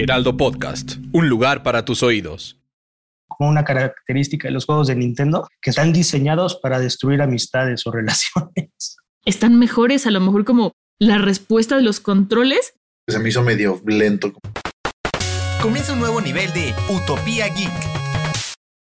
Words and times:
Heraldo 0.00 0.36
Podcast, 0.36 0.94
un 1.12 1.28
lugar 1.28 1.64
para 1.64 1.84
tus 1.84 2.04
oídos. 2.04 2.54
como 3.26 3.50
una 3.50 3.64
característica 3.64 4.48
de 4.48 4.52
los 4.52 4.64
juegos 4.64 4.86
de 4.86 4.94
Nintendo 4.96 5.46
que 5.60 5.70
están 5.70 5.92
diseñados 5.92 6.56
para 6.56 6.78
destruir 6.78 7.20
amistades 7.20 7.86
o 7.86 7.90
relaciones. 7.92 8.96
Están 9.24 9.58
mejores, 9.58 10.06
a 10.06 10.10
lo 10.10 10.20
mejor 10.20 10.44
como 10.44 10.72
la 10.98 11.18
respuesta 11.18 11.76
de 11.76 11.82
los 11.82 12.00
controles. 12.00 12.74
Se 13.06 13.18
me 13.18 13.28
hizo 13.28 13.42
medio 13.42 13.80
lento. 13.86 14.32
Comienza 15.60 15.92
un 15.92 16.00
nuevo 16.00 16.20
nivel 16.20 16.52
de 16.52 16.72
Utopía 16.88 17.48
Geek. 17.48 18.07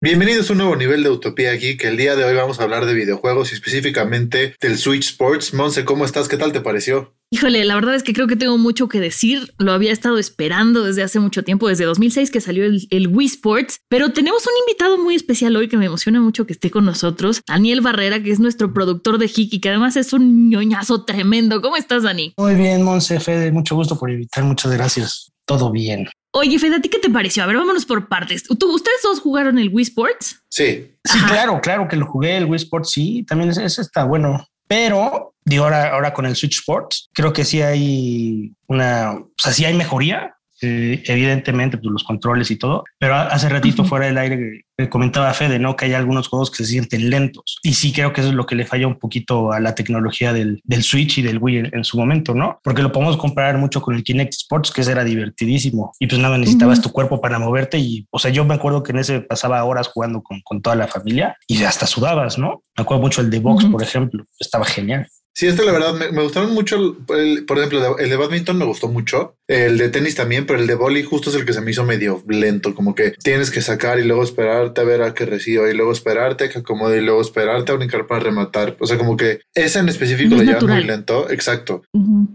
Bienvenidos 0.02 0.50
a 0.50 0.52
un 0.52 0.58
nuevo 0.58 0.76
nivel 0.76 1.02
de 1.02 1.08
Utopía 1.08 1.52
Geek. 1.54 1.82
El 1.84 1.96
día 1.96 2.16
de 2.16 2.24
hoy 2.24 2.34
vamos 2.34 2.60
a 2.60 2.64
hablar 2.64 2.84
de 2.84 2.92
videojuegos 2.92 3.50
y 3.50 3.54
específicamente 3.54 4.54
del 4.60 4.76
Switch 4.76 5.06
Sports. 5.06 5.54
Monse, 5.54 5.86
¿cómo 5.86 6.04
estás? 6.04 6.28
¿Qué 6.28 6.36
tal 6.36 6.52
te 6.52 6.60
pareció? 6.60 7.14
Híjole, 7.30 7.64
la 7.64 7.76
verdad 7.76 7.94
es 7.94 8.02
que 8.02 8.12
creo 8.12 8.26
que 8.26 8.36
tengo 8.36 8.58
mucho 8.58 8.88
que 8.88 9.00
decir. 9.00 9.54
Lo 9.56 9.72
había 9.72 9.92
estado 9.92 10.18
esperando 10.18 10.84
desde 10.84 11.02
hace 11.02 11.18
mucho 11.18 11.44
tiempo, 11.44 11.66
desde 11.66 11.86
2006 11.86 12.30
que 12.30 12.42
salió 12.42 12.66
el, 12.66 12.86
el 12.90 13.08
Wii 13.08 13.26
Sports. 13.26 13.80
Pero 13.88 14.12
tenemos 14.12 14.46
un 14.46 14.52
invitado 14.68 14.98
muy 14.98 15.14
especial 15.14 15.56
hoy 15.56 15.66
que 15.66 15.78
me 15.78 15.86
emociona 15.86 16.20
mucho 16.20 16.46
que 16.46 16.52
esté 16.52 16.70
con 16.70 16.84
nosotros. 16.84 17.40
Daniel 17.48 17.80
Barrera, 17.80 18.22
que 18.22 18.32
es 18.32 18.38
nuestro 18.38 18.74
productor 18.74 19.16
de 19.16 19.30
Hiki, 19.34 19.60
que 19.62 19.70
además 19.70 19.96
es 19.96 20.12
un 20.12 20.50
ñoñazo 20.50 21.06
tremendo. 21.06 21.62
¿Cómo 21.62 21.78
estás, 21.78 22.02
Dani? 22.02 22.34
Muy 22.36 22.54
bien, 22.54 22.82
Monse, 22.82 23.18
Fede, 23.18 23.50
mucho 23.50 23.74
gusto 23.74 23.98
por 23.98 24.10
invitar, 24.10 24.44
muchas 24.44 24.72
gracias. 24.72 25.32
Todo 25.46 25.70
bien. 25.70 26.06
Oye, 26.38 26.58
Fede, 26.58 26.76
¿a 26.76 26.80
ti 26.82 26.90
qué 26.90 26.98
te 26.98 27.08
pareció? 27.08 27.42
A 27.42 27.46
ver, 27.46 27.56
vámonos 27.56 27.86
por 27.86 28.08
partes. 28.08 28.42
¿Tú, 28.42 28.70
¿Ustedes 28.74 29.00
dos 29.02 29.20
jugaron 29.20 29.58
el 29.58 29.70
Wii 29.70 29.84
Sports? 29.84 30.42
Sí. 30.50 30.94
Sí, 31.02 31.16
Ajá. 31.16 31.28
claro, 31.28 31.60
claro 31.62 31.88
que 31.88 31.96
lo 31.96 32.04
jugué, 32.04 32.36
el 32.36 32.44
Wii 32.44 32.56
Sports, 32.56 32.90
sí, 32.90 33.24
también 33.26 33.48
ese, 33.48 33.64
ese 33.64 33.80
está 33.80 34.04
bueno. 34.04 34.46
Pero, 34.68 35.34
digo, 35.46 35.64
ahora, 35.64 35.94
ahora 35.94 36.12
con 36.12 36.26
el 36.26 36.36
Switch 36.36 36.58
Sports, 36.58 37.08
creo 37.14 37.32
que 37.32 37.46
sí 37.46 37.62
hay 37.62 38.52
una, 38.68 39.12
o 39.14 39.30
sea, 39.38 39.52
sí 39.52 39.64
hay 39.64 39.72
mejoría, 39.72 40.35
eh, 40.62 41.02
evidentemente, 41.06 41.76
pues 41.78 41.90
los 41.90 42.04
controles 42.04 42.50
y 42.50 42.56
todo, 42.56 42.84
pero 42.98 43.14
hace 43.14 43.48
ratito 43.48 43.82
Ujú. 43.82 43.88
fuera 43.90 44.06
del 44.06 44.18
aire 44.18 44.62
comentaba 44.90 45.32
Fede, 45.32 45.58
¿no? 45.58 45.74
Que 45.74 45.86
hay 45.86 45.94
algunos 45.94 46.28
juegos 46.28 46.50
que 46.50 46.58
se 46.58 46.66
sienten 46.66 47.08
lentos. 47.08 47.58
Y 47.62 47.72
sí 47.72 47.92
creo 47.92 48.12
que 48.12 48.20
eso 48.20 48.28
es 48.30 48.36
lo 48.36 48.44
que 48.44 48.54
le 48.54 48.66
falla 48.66 48.86
un 48.86 48.98
poquito 48.98 49.52
a 49.52 49.58
la 49.58 49.74
tecnología 49.74 50.34
del, 50.34 50.60
del 50.64 50.82
Switch 50.82 51.16
y 51.16 51.22
del 51.22 51.38
Wii 51.38 51.56
en, 51.58 51.70
en 51.72 51.84
su 51.84 51.96
momento, 51.98 52.34
¿no? 52.34 52.60
Porque 52.62 52.82
lo 52.82 52.92
podemos 52.92 53.16
comparar 53.16 53.56
mucho 53.56 53.80
con 53.80 53.94
el 53.94 54.04
Kinect 54.04 54.34
Sports, 54.34 54.70
que 54.70 54.82
ese 54.82 54.92
era 54.92 55.02
divertidísimo. 55.02 55.92
Y 55.98 56.06
pues 56.06 56.20
nada, 56.20 56.36
necesitabas 56.36 56.80
Ujú. 56.80 56.88
tu 56.88 56.92
cuerpo 56.92 57.20
para 57.22 57.38
moverte 57.38 57.78
y, 57.78 58.06
o 58.10 58.18
sea, 58.18 58.30
yo 58.30 58.44
me 58.44 58.54
acuerdo 58.54 58.82
que 58.82 58.92
en 58.92 58.98
ese 58.98 59.20
pasaba 59.20 59.64
horas 59.64 59.88
jugando 59.88 60.22
con, 60.22 60.40
con 60.42 60.60
toda 60.60 60.76
la 60.76 60.88
familia 60.88 61.36
y 61.46 61.62
hasta 61.64 61.86
sudabas, 61.86 62.36
¿no? 62.38 62.62
Me 62.76 62.82
acuerdo 62.82 63.02
mucho 63.02 63.22
el 63.22 63.30
de 63.30 63.38
box, 63.38 63.64
Ujú. 63.64 63.72
por 63.72 63.82
ejemplo, 63.82 64.24
estaba 64.38 64.66
genial. 64.66 65.06
Sí, 65.38 65.46
este 65.46 65.66
la 65.66 65.72
verdad 65.72 65.92
me, 65.92 66.10
me 66.12 66.22
gustaron 66.22 66.54
mucho. 66.54 66.76
el- 66.76 66.94
el- 67.14 67.44
por 67.44 67.58
ejemplo, 67.58 67.98
el 67.98 68.08
de, 68.08 68.16
badminton 68.16 68.56
me 68.56 68.64
gustó 68.64 68.88
mucho. 68.88 69.36
El 69.46 69.76
de 69.76 69.90
tenis 69.90 70.14
también, 70.14 70.46
pero 70.46 70.58
el 70.58 70.66
de 70.66 70.74
boli 70.76 71.02
justo 71.02 71.28
es 71.28 71.36
el 71.36 71.44
que 71.44 71.52
se 71.52 71.60
me 71.60 71.72
hizo 71.72 71.84
medio 71.84 72.22
lento. 72.26 72.74
Como 72.74 72.94
que 72.94 73.10
tienes 73.22 73.50
que 73.50 73.60
sacar 73.60 73.98
y 73.98 74.04
luego 74.04 74.22
esperarte 74.22 74.80
a 74.80 74.84
ver 74.84 75.02
a 75.02 75.12
que 75.12 75.26
reciba 75.26 75.68
y 75.70 75.74
luego 75.74 75.92
esperarte 75.92 76.44
a 76.44 76.48
que 76.48 76.60
acomode 76.60 76.96
y 76.96 77.00
luego 77.02 77.20
esperarte 77.20 77.70
a 77.70 77.74
brincar 77.74 78.06
para 78.06 78.20
rematar. 78.20 78.78
O 78.80 78.86
sea, 78.86 78.96
como 78.96 79.18
que 79.18 79.40
ese 79.54 79.78
en 79.80 79.90
específico 79.90 80.30
No 80.30 80.36
lo 80.36 80.42
es 80.42 80.48
llevan 80.48 80.66
muy 80.74 80.84
lento. 80.84 81.28
Exacto. 81.30 81.82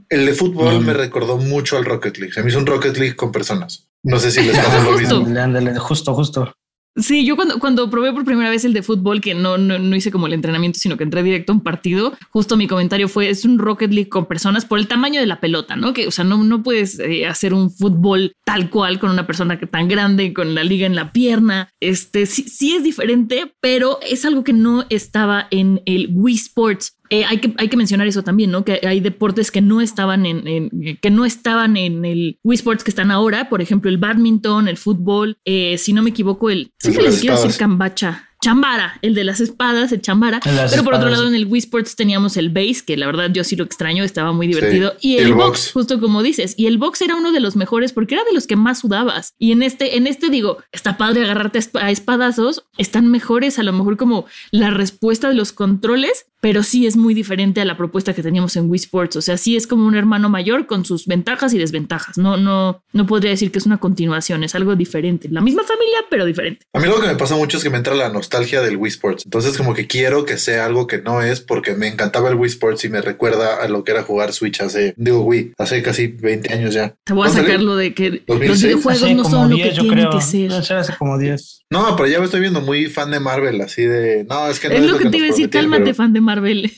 El 0.09 0.25
de 0.27 0.33
fútbol 0.33 0.81
me 0.81 0.93
recordó 0.93 1.37
mucho 1.37 1.77
al 1.77 1.85
Rocket 1.85 2.17
League. 2.19 2.33
Se 2.33 2.43
me 2.43 2.49
hizo 2.51 2.59
un 2.59 2.67
Rocket 2.67 2.95
League 2.97 3.15
con 3.15 3.31
personas. 3.31 3.87
No 4.03 4.19
sé 4.19 4.29
si 4.29 4.43
les 4.43 4.55
pasa 4.59 4.83
lo 4.83 4.91
mismo. 4.99 5.25
Ándale, 5.41 5.75
justo, 5.79 6.13
justo. 6.13 6.53
Sí, 6.97 7.25
yo 7.25 7.37
cuando, 7.37 7.57
cuando 7.59 7.89
probé 7.89 8.11
por 8.11 8.25
primera 8.25 8.49
vez 8.49 8.65
el 8.65 8.73
de 8.73 8.83
fútbol, 8.83 9.21
que 9.21 9.33
no, 9.33 9.57
no, 9.57 9.79
no 9.79 9.95
hice 9.95 10.11
como 10.11 10.27
el 10.27 10.33
entrenamiento, 10.33 10.77
sino 10.77 10.97
que 10.97 11.05
entré 11.05 11.23
directo 11.23 11.53
a 11.53 11.55
un 11.55 11.61
partido, 11.61 12.13
justo 12.31 12.57
mi 12.57 12.67
comentario 12.67 13.07
fue, 13.07 13.29
es 13.29 13.45
un 13.45 13.59
Rocket 13.59 13.93
League 13.93 14.09
con 14.09 14.25
personas 14.25 14.65
por 14.65 14.77
el 14.77 14.89
tamaño 14.89 15.21
de 15.21 15.25
la 15.25 15.39
pelota, 15.39 15.77
¿no? 15.77 15.93
Que, 15.93 16.07
o 16.07 16.11
sea, 16.11 16.25
no, 16.25 16.43
no 16.43 16.63
puedes 16.63 16.99
eh, 16.99 17.25
hacer 17.25 17.53
un 17.53 17.71
fútbol 17.71 18.33
tal 18.43 18.69
cual 18.69 18.99
con 18.99 19.09
una 19.09 19.25
persona 19.25 19.57
que 19.57 19.67
tan 19.67 19.87
grande, 19.87 20.33
con 20.33 20.53
la 20.53 20.65
liga 20.65 20.85
en 20.85 20.95
la 20.95 21.13
pierna. 21.13 21.69
Este, 21.79 22.25
sí, 22.25 22.43
sí 22.43 22.73
es 22.73 22.83
diferente, 22.83 23.53
pero 23.61 23.99
es 24.01 24.25
algo 24.25 24.43
que 24.43 24.53
no 24.53 24.85
estaba 24.89 25.47
en 25.49 25.81
el 25.85 26.09
Wii 26.11 26.35
Sports. 26.35 26.97
Eh, 27.11 27.25
hay, 27.25 27.37
que, 27.39 27.53
hay 27.57 27.67
que 27.67 27.77
mencionar 27.77 28.07
eso 28.07 28.23
también, 28.23 28.49
¿no? 28.51 28.63
Que 28.65 28.79
hay 28.87 29.01
deportes 29.01 29.51
que 29.51 29.61
no 29.61 29.81
estaban 29.81 30.25
en, 30.25 30.47
en- 30.47 30.97
que 31.01 31.09
no 31.11 31.25
estaban 31.25 31.77
en 31.77 32.05
el 32.05 32.39
Wii 32.43 32.55
Sports 32.55 32.83
que 32.83 32.89
están 32.89 33.11
ahora, 33.11 33.49
por 33.49 33.61
ejemplo, 33.61 33.91
el 33.91 33.97
badminton, 33.97 34.67
el 34.67 34.77
fútbol, 34.77 35.37
eh, 35.45 35.77
si 35.77 35.93
no 35.93 36.01
me 36.01 36.09
equivoco, 36.11 36.49
el 36.49 36.71
siempre 36.79 37.03
de 37.03 37.09
les 37.09 37.15
las 37.15 37.21
quiero 37.21 37.35
decir 37.35 37.49
espadas. 37.51 37.57
cambacha. 37.59 38.27
Chambara, 38.43 38.97
el 39.03 39.13
de 39.13 39.23
las 39.23 39.39
espadas, 39.39 39.91
el 39.91 40.01
chambara. 40.01 40.39
Pero 40.71 40.83
por 40.83 40.95
otro 40.95 41.09
lado, 41.11 41.27
en 41.27 41.35
el 41.35 41.45
Wii 41.45 41.59
Sports 41.59 41.95
teníamos 41.95 42.37
el 42.37 42.49
base, 42.49 42.81
que 42.83 42.97
la 42.97 43.05
verdad 43.05 43.29
yo 43.31 43.43
sí 43.43 43.55
lo 43.55 43.63
extraño, 43.63 44.03
estaba 44.03 44.31
muy 44.31 44.47
divertido. 44.47 44.93
Sí. 44.99 45.09
Y 45.09 45.17
el, 45.17 45.25
el 45.27 45.33
box, 45.35 45.45
box. 45.45 45.71
justo 45.73 45.99
como 45.99 46.23
dices. 46.23 46.55
Y 46.57 46.65
el 46.65 46.79
box 46.79 47.03
era 47.03 47.15
uno 47.15 47.31
de 47.33 47.39
los 47.39 47.55
mejores 47.55 47.93
porque 47.93 48.15
era 48.15 48.23
de 48.23 48.33
los 48.33 48.47
que 48.47 48.55
más 48.55 48.79
sudabas. 48.79 49.35
Y 49.37 49.51
en 49.51 49.61
este, 49.61 49.95
en 49.95 50.07
este 50.07 50.29
digo, 50.31 50.57
está 50.71 50.97
padre 50.97 51.23
agarrarte 51.23 51.59
a 51.79 51.91
espadazos, 51.91 52.63
están 52.79 53.09
mejores, 53.11 53.59
a 53.59 53.63
lo 53.63 53.73
mejor 53.73 53.95
como 53.95 54.25
la 54.49 54.71
respuesta 54.71 55.29
de 55.29 55.35
los 55.35 55.51
controles, 55.51 56.25
pero 56.41 56.63
sí 56.63 56.85
es 56.87 56.97
muy 56.97 57.13
diferente 57.13 57.61
a 57.61 57.65
la 57.65 57.77
propuesta 57.77 58.13
que 58.13 58.23
teníamos 58.23 58.55
en 58.57 58.69
Wii 58.69 58.79
Sports. 58.79 59.15
O 59.15 59.21
sea, 59.21 59.37
sí 59.37 59.55
es 59.55 59.67
como 59.67 59.85
un 59.87 59.95
hermano 59.95 60.27
mayor 60.27 60.65
con 60.65 60.83
sus 60.85 61.05
ventajas 61.05 61.53
y 61.53 61.59
desventajas. 61.59 62.17
No, 62.17 62.35
no, 62.35 62.83
no 62.93 63.05
podría 63.05 63.29
decir 63.31 63.51
que 63.51 63.59
es 63.59 63.65
una 63.65 63.77
continuación, 63.77 64.43
es 64.43 64.55
algo 64.55 64.75
diferente. 64.75 65.29
La 65.31 65.41
misma 65.41 65.63
familia, 65.63 65.99
pero 66.09 66.25
diferente. 66.25 66.65
A 66.73 66.79
mí 66.79 66.87
lo 66.87 66.99
que 66.99 67.07
me 67.07 67.15
pasa 67.15 67.35
mucho 67.35 67.57
es 67.57 67.63
que 67.63 67.69
me 67.69 67.77
entra 67.77 67.93
la 67.95 68.09
nostalgia 68.09 68.61
del 68.61 68.75
Wii 68.77 68.89
Sports. 68.89 69.25
Entonces, 69.25 69.55
como 69.57 69.73
que 69.73 69.87
quiero 69.87 70.25
que 70.25 70.37
sea 70.37 70.65
algo 70.65 70.87
que 70.87 70.97
no 70.99 71.21
es 71.21 71.41
porque 71.41 71.75
me 71.75 71.87
encantaba 71.87 72.29
el 72.29 72.35
Wii 72.35 72.49
Sports 72.49 72.83
y 72.85 72.89
me 72.89 73.01
recuerda 73.01 73.61
a 73.63 73.67
lo 73.67 73.83
que 73.83 73.91
era 73.91 74.03
jugar 74.03 74.33
Switch 74.33 74.61
hace, 74.61 74.93
digo, 74.97 75.21
Wii, 75.21 75.53
hace 75.59 75.83
casi 75.83 76.07
20 76.07 76.53
años 76.53 76.73
ya. 76.73 76.95
Te 77.03 77.13
voy 77.13 77.27
a 77.27 77.31
sacar 77.31 77.61
lo 77.61 77.75
de 77.75 77.93
que 77.93 78.09
los 78.09 78.25
2006. 78.27 78.63
videojuegos 78.63 79.03
Hace 79.03 79.13
no 79.13 79.23
son 79.25 79.49
lo 79.51 79.55
10, 79.55 79.69
que 79.69 79.75
yo 79.75 79.81
tienen 79.83 80.07
creo. 80.07 80.11
que 80.19 80.21
ser 80.25 80.51
hace 80.53 80.93
como 80.97 81.17
10. 81.19 81.60
No, 81.71 81.95
pero 81.95 82.07
ya 82.09 82.19
me 82.19 82.25
estoy 82.25 82.41
viendo 82.41 82.61
muy 82.61 82.85
fan 82.87 83.09
de 83.09 83.19
Marvel, 83.19 83.61
así 83.61 83.83
de 83.83 84.25
no, 84.29 84.47
es 84.47 84.59
que 84.59 84.67
no 84.69 84.75
es 84.75 84.85
lo 84.85 84.97
que 84.99 85.09
te 85.09 85.17
iba 85.17 85.25
a 85.25 85.29
decir, 85.29 85.49
cálmate, 85.49 85.83
pero- 85.83 85.95
fan 85.95 86.13
de 86.13 86.21
Marvel. 86.21 86.71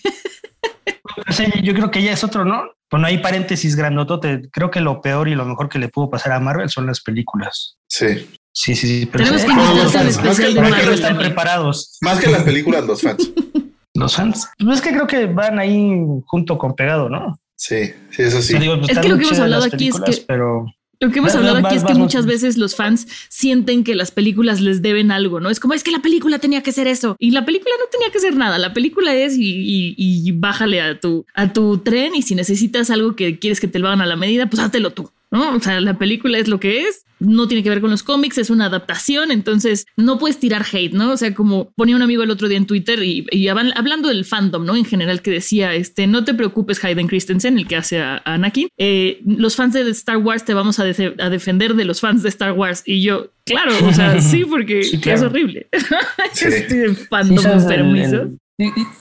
O 1.28 1.32
sea, 1.34 1.48
yo 1.62 1.74
creo 1.74 1.92
que 1.92 2.02
ya 2.02 2.14
es 2.14 2.24
otro, 2.24 2.46
¿no? 2.46 2.64
Bueno, 2.92 3.08
hay 3.08 3.18
paréntesis 3.20 3.76
grandotote. 3.76 4.50
Creo 4.52 4.70
que 4.72 4.80
lo 4.82 5.02
peor 5.02 5.28
y 5.28 5.36
lo 5.36 5.46
mejor 5.46 5.68
que 5.70 5.80
le 5.80 5.90
pudo 5.90 6.10
pasar 6.10 6.32
a 6.34 6.40
Marvel 6.40 6.70
son 6.70 6.86
las 6.86 7.02
películas. 7.02 7.78
Sí, 7.88 8.28
Sí, 8.56 8.76
sí, 8.76 8.88
sí. 9.00 9.06
pero 9.12 9.24
Tenemos 9.24 9.42
sí, 9.42 9.48
que 9.48 9.56
los 9.84 9.96
al 9.96 10.08
especial 10.10 10.54
de 10.54 10.60
¿para 10.60 10.68
qué 10.68 10.72
Marvel, 10.74 10.86
no 10.90 10.94
están 10.94 11.18
preparados? 11.18 11.98
más 12.02 12.20
que 12.20 12.30
las 12.30 12.44
películas, 12.44 12.86
los 12.86 13.02
fans. 13.02 13.32
Los 13.96 14.16
fans. 14.16 14.48
Pues 14.58 14.78
es 14.78 14.82
que 14.84 14.90
creo 14.92 15.06
que 15.06 15.28
van 15.28 15.60
ahí 15.60 15.92
junto 16.26 16.58
con 16.58 16.76
pegado, 16.76 17.10
¿no? 17.10 17.40
Sí, 17.56 17.94
sí, 18.10 18.24
eso 18.24 18.40
O 18.40 18.42
sí. 18.42 18.48
sea, 18.54 18.60
digo, 18.60 18.78
pues 18.80 18.90
Es 18.92 18.98
que 19.00 19.08
lo 19.08 19.18
que 19.20 19.24
hemos 19.26 19.40
hablado 19.40 19.64
aquí 19.66 19.88
es 19.90 20.00
que- 20.02 20.24
Pero 20.28 20.66
Lo 21.00 21.12
que 21.12 21.20
hemos 21.20 21.32
hablado 21.40 21.58
aquí 21.68 21.76
es 21.76 21.82
que 21.84 21.94
muchas 22.04 22.26
veces 22.26 22.58
los 22.58 22.76
fans 22.76 23.08
sienten 23.30 23.84
que 23.84 23.94
las 23.96 24.12
películas 24.12 24.62
les 24.62 24.82
deben 24.82 25.12
algo, 25.12 25.40
¿no? 25.42 25.50
Es 25.50 25.60
como, 25.60 25.74
es 25.74 25.84
que 25.84 25.92
la 25.92 26.02
película 26.02 26.40
tenía 26.40 26.64
que 26.64 26.72
ser 26.72 26.88
eso. 26.88 27.16
Y 27.20 27.32
la 27.32 27.44
película 27.46 27.72
no 27.80 27.86
tenía 27.92 28.10
que 28.12 28.20
ser 28.20 28.36
nada. 28.38 28.58
La 28.58 28.74
película 28.74 29.14
es 29.14 29.38
y, 29.38 29.44
y- 29.44 29.96
y 29.98 30.32
bájale 30.32 30.82
a 30.82 31.00
tu, 31.00 31.26
a 31.34 31.52
tu 31.52 31.80
tren 31.80 32.16
y 32.16 32.22
si 32.22 32.36
necesitas 32.36 32.90
algo 32.90 33.16
que 33.16 33.38
quieres 33.40 33.60
que 33.60 33.68
te 33.68 33.80
lo 33.80 33.88
hagan 33.88 34.02
a 34.02 34.06
la 34.06 34.16
medida, 34.16 34.50
pues 34.50 34.62
háztelo 34.62 34.92
tú. 34.92 35.10
¿No? 35.34 35.56
O 35.56 35.60
sea, 35.60 35.82
la 35.82 35.98
película 35.98 36.38
es 36.38 36.48
lo 36.48 36.60
que 36.62 36.84
es, 36.84 37.04
no 37.20 37.48
tiene 37.48 37.64
que 37.64 37.70
ver 37.70 37.82
con 37.82 37.90
los 37.92 38.04
cómics, 38.04 38.38
es 38.38 38.50
una 38.50 38.66
adaptación, 38.66 39.32
entonces 39.32 39.86
no 39.98 40.20
puedes 40.20 40.40
tirar 40.40 40.66
hate, 40.72 40.94
¿no? 40.94 41.12
O 41.12 41.18
sea, 41.18 41.34
como 41.34 41.72
ponía 41.76 41.96
un 41.96 42.02
amigo 42.02 42.22
el 42.24 42.30
otro 42.32 42.48
día 42.50 42.58
en 42.58 42.66
Twitter 42.68 43.02
y, 43.04 43.26
y 43.32 43.48
hablan- 43.48 43.72
hablando 43.76 44.10
del 44.10 44.26
fandom, 44.26 44.66
¿no? 44.66 44.76
En 44.76 44.86
general 44.86 45.22
que 45.22 45.32
decía, 45.32 45.74
este, 45.74 46.06
no 46.08 46.24
te 46.24 46.34
preocupes 46.34 46.84
Hayden 46.84 47.08
Christensen, 47.08 47.58
el 47.58 47.68
que 47.68 47.76
hace 47.78 48.00
a, 48.00 48.22
a 48.26 48.34
Anakin, 48.36 48.68
eh, 48.78 49.22
los 49.26 49.56
fans 49.56 49.74
de 49.74 49.90
Star 49.92 50.18
Wars 50.18 50.46
te 50.46 50.54
vamos 50.54 50.80
a, 50.80 50.84
de- 50.86 51.16
a 51.20 51.30
defender 51.30 51.74
de 51.76 51.86
los 51.86 52.00
fans 52.02 52.24
de 52.24 52.30
Star 52.30 52.52
Wars 52.54 52.84
y 52.86 53.02
yo, 53.02 53.32
claro, 53.46 53.72
o 53.88 53.94
sea, 53.94 54.22
sí, 54.22 54.44
porque 54.46 54.84
Sí, 54.94 55.00
claro. 55.00 55.20
es 55.20 55.24
horrible. 55.26 55.68
Sí. 56.34 56.46
este 56.48 56.94
fandom 56.96 58.43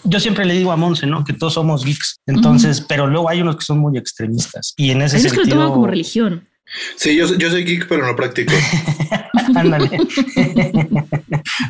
yo 0.05 0.21
siempre 0.21 0.45
le 0.45 0.55
digo 0.55 0.73
a 0.73 0.77
Monse, 0.77 1.07
¿no? 1.07 1.25
Que 1.25 1.33
todos 1.33 1.55
somos 1.55 1.85
geeks. 1.85 2.21
Entonces, 2.27 2.81
pero 2.81 3.07
luego 3.07 3.29
hay 3.29 3.43
unos 3.43 3.57
que 3.57 3.65
son 3.65 3.79
muy 3.79 3.99
extremistas. 3.99 4.75
Y 4.77 4.91
en 4.91 5.03
ese 5.03 5.17
Hay 5.17 5.23
unos 5.23 5.33
que 5.33 5.39
lo 5.39 5.45
sentido. 5.45 5.61
toman 5.63 5.75
como 5.75 5.87
religión. 5.87 6.49
Sí, 6.97 7.17
yo, 7.17 7.27
yo 7.37 7.51
soy 7.51 7.65
geek, 7.65 7.87
pero 7.87 8.07
no 8.07 8.17
practico. 8.17 8.53
Ándale. 9.55 9.91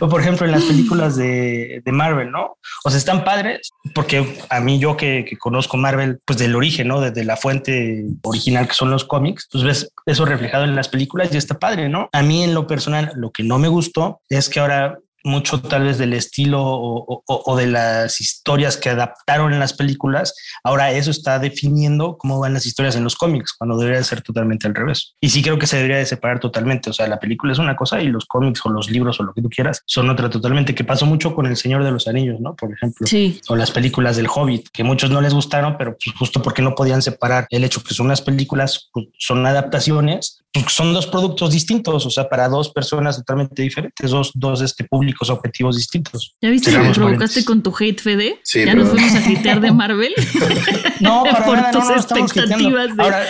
o 0.00 0.08
por 0.08 0.20
ejemplo, 0.20 0.46
en 0.46 0.52
las 0.52 0.62
películas 0.64 1.16
de, 1.16 1.82
de, 1.84 1.92
Marvel, 1.92 2.30
¿no? 2.30 2.58
O 2.84 2.90
sea, 2.90 2.98
están 2.98 3.24
padres, 3.24 3.70
porque 3.94 4.38
a 4.48 4.60
mí, 4.60 4.78
yo 4.78 4.96
que, 4.96 5.24
que, 5.28 5.36
conozco 5.36 5.76
Marvel, 5.76 6.20
pues 6.24 6.38
del 6.38 6.54
origen, 6.54 6.88
¿no? 6.88 7.00
Desde 7.00 7.24
la 7.24 7.36
fuente 7.36 8.04
original 8.22 8.68
que 8.68 8.74
son 8.74 8.90
los 8.90 9.04
cómics, 9.04 9.48
pues 9.50 9.64
ves 9.64 9.92
eso 10.06 10.24
reflejado 10.24 10.64
en 10.64 10.76
las 10.76 10.88
películas 10.88 11.30
y 11.32 11.36
está 11.36 11.58
padre, 11.58 11.88
¿no? 11.88 12.08
A 12.12 12.22
mí, 12.22 12.44
en 12.44 12.54
lo 12.54 12.66
personal, 12.66 13.12
lo 13.16 13.32
que 13.32 13.42
no 13.42 13.58
me 13.58 13.68
gustó 13.68 14.20
es 14.28 14.48
que 14.48 14.60
ahora 14.60 14.98
mucho 15.24 15.60
tal 15.60 15.84
vez 15.84 15.98
del 15.98 16.12
estilo 16.12 16.62
o, 16.62 17.22
o, 17.26 17.42
o, 17.46 17.56
de 17.56 17.66
las 17.66 18.20
historias 18.20 18.76
que 18.76 18.90
adaptaron 18.90 19.52
en 19.52 19.60
las 19.60 19.72
películas, 19.72 20.34
ahora 20.64 20.92
eso 20.92 21.10
está 21.10 21.38
definiendo 21.38 22.16
cómo 22.18 22.40
van 22.40 22.54
las 22.54 22.66
historias 22.66 22.96
en 22.96 23.04
los 23.04 23.16
cómics, 23.16 23.54
cuando 23.56 23.76
debería 23.76 24.02
ser 24.02 24.22
totalmente 24.22 24.66
al 24.66 24.74
revés. 24.74 25.14
Y 25.20 25.30
sí 25.30 25.42
creo 25.42 25.58
que 25.58 25.66
se 25.66 25.76
debería 25.76 25.98
de 25.98 26.06
separar 26.06 26.40
totalmente, 26.40 26.90
o 26.90 26.92
sea, 26.92 27.06
la 27.06 27.18
película 27.18 27.52
es 27.52 27.58
una 27.58 27.76
cosa 27.76 28.00
y 28.00 28.08
los 28.08 28.26
cómics 28.26 28.60
o 28.64 28.70
los 28.70 28.90
libros 28.90 29.20
o 29.20 29.22
lo 29.22 29.32
que 29.32 29.42
tú 29.42 29.48
quieras 29.48 29.82
son 29.86 30.10
otra 30.10 30.30
totalmente, 30.30 30.74
que 30.74 30.84
pasó 30.84 31.06
mucho 31.06 31.34
con 31.34 31.46
El 31.46 31.56
Señor 31.56 31.84
de 31.84 31.90
los 31.90 32.08
Anillos, 32.08 32.40
¿no? 32.40 32.54
Por 32.54 32.72
ejemplo, 32.72 33.06
sí. 33.06 33.40
o 33.48 33.56
las 33.56 33.70
películas 33.70 34.16
del 34.16 34.28
Hobbit, 34.28 34.68
que 34.72 34.84
muchos 34.84 35.10
no 35.10 35.20
les 35.20 35.34
gustaron, 35.34 35.76
pero 35.78 35.96
pues 35.96 36.16
justo 36.16 36.42
porque 36.42 36.62
no 36.62 36.74
podían 36.74 37.02
separar 37.02 37.46
el 37.50 37.64
hecho 37.64 37.82
que 37.82 37.94
son 37.94 38.06
unas 38.06 38.22
películas, 38.22 38.90
pues 38.92 39.06
son 39.18 39.44
adaptaciones, 39.46 40.42
pues 40.52 40.66
son 40.68 40.92
dos 40.92 41.06
productos 41.06 41.50
distintos, 41.50 42.04
o 42.04 42.10
sea, 42.10 42.28
para 42.28 42.48
dos 42.48 42.70
personas 42.70 43.16
totalmente 43.16 43.62
diferentes, 43.62 44.10
dos, 44.10 44.32
dos 44.34 44.60
este, 44.60 44.84
públicos 45.12 45.30
objetivos 45.30 45.76
distintos. 45.76 46.36
¿Ya 46.40 46.50
viste 46.50 46.72
lo 46.72 46.82
que 46.82 46.90
provocaste 46.90 47.44
con 47.44 47.62
tu 47.62 47.74
hate, 47.78 48.00
Fede? 48.00 48.40
Sí, 48.42 48.64
ya 48.64 48.74
nos 48.74 48.88
fuimos 48.88 49.14
a 49.14 49.18
hatear 49.18 49.60
de 49.60 49.72
Marvel. 49.72 50.12
no, 51.00 51.24
para 51.24 51.44
por 51.46 51.56
nada, 51.56 51.70
tus 51.70 51.84
no, 51.84 51.90
no 51.90 51.96
estamos 51.96 52.30
expectativas. 52.30 52.96
De... 52.96 53.02
Ahora, 53.02 53.26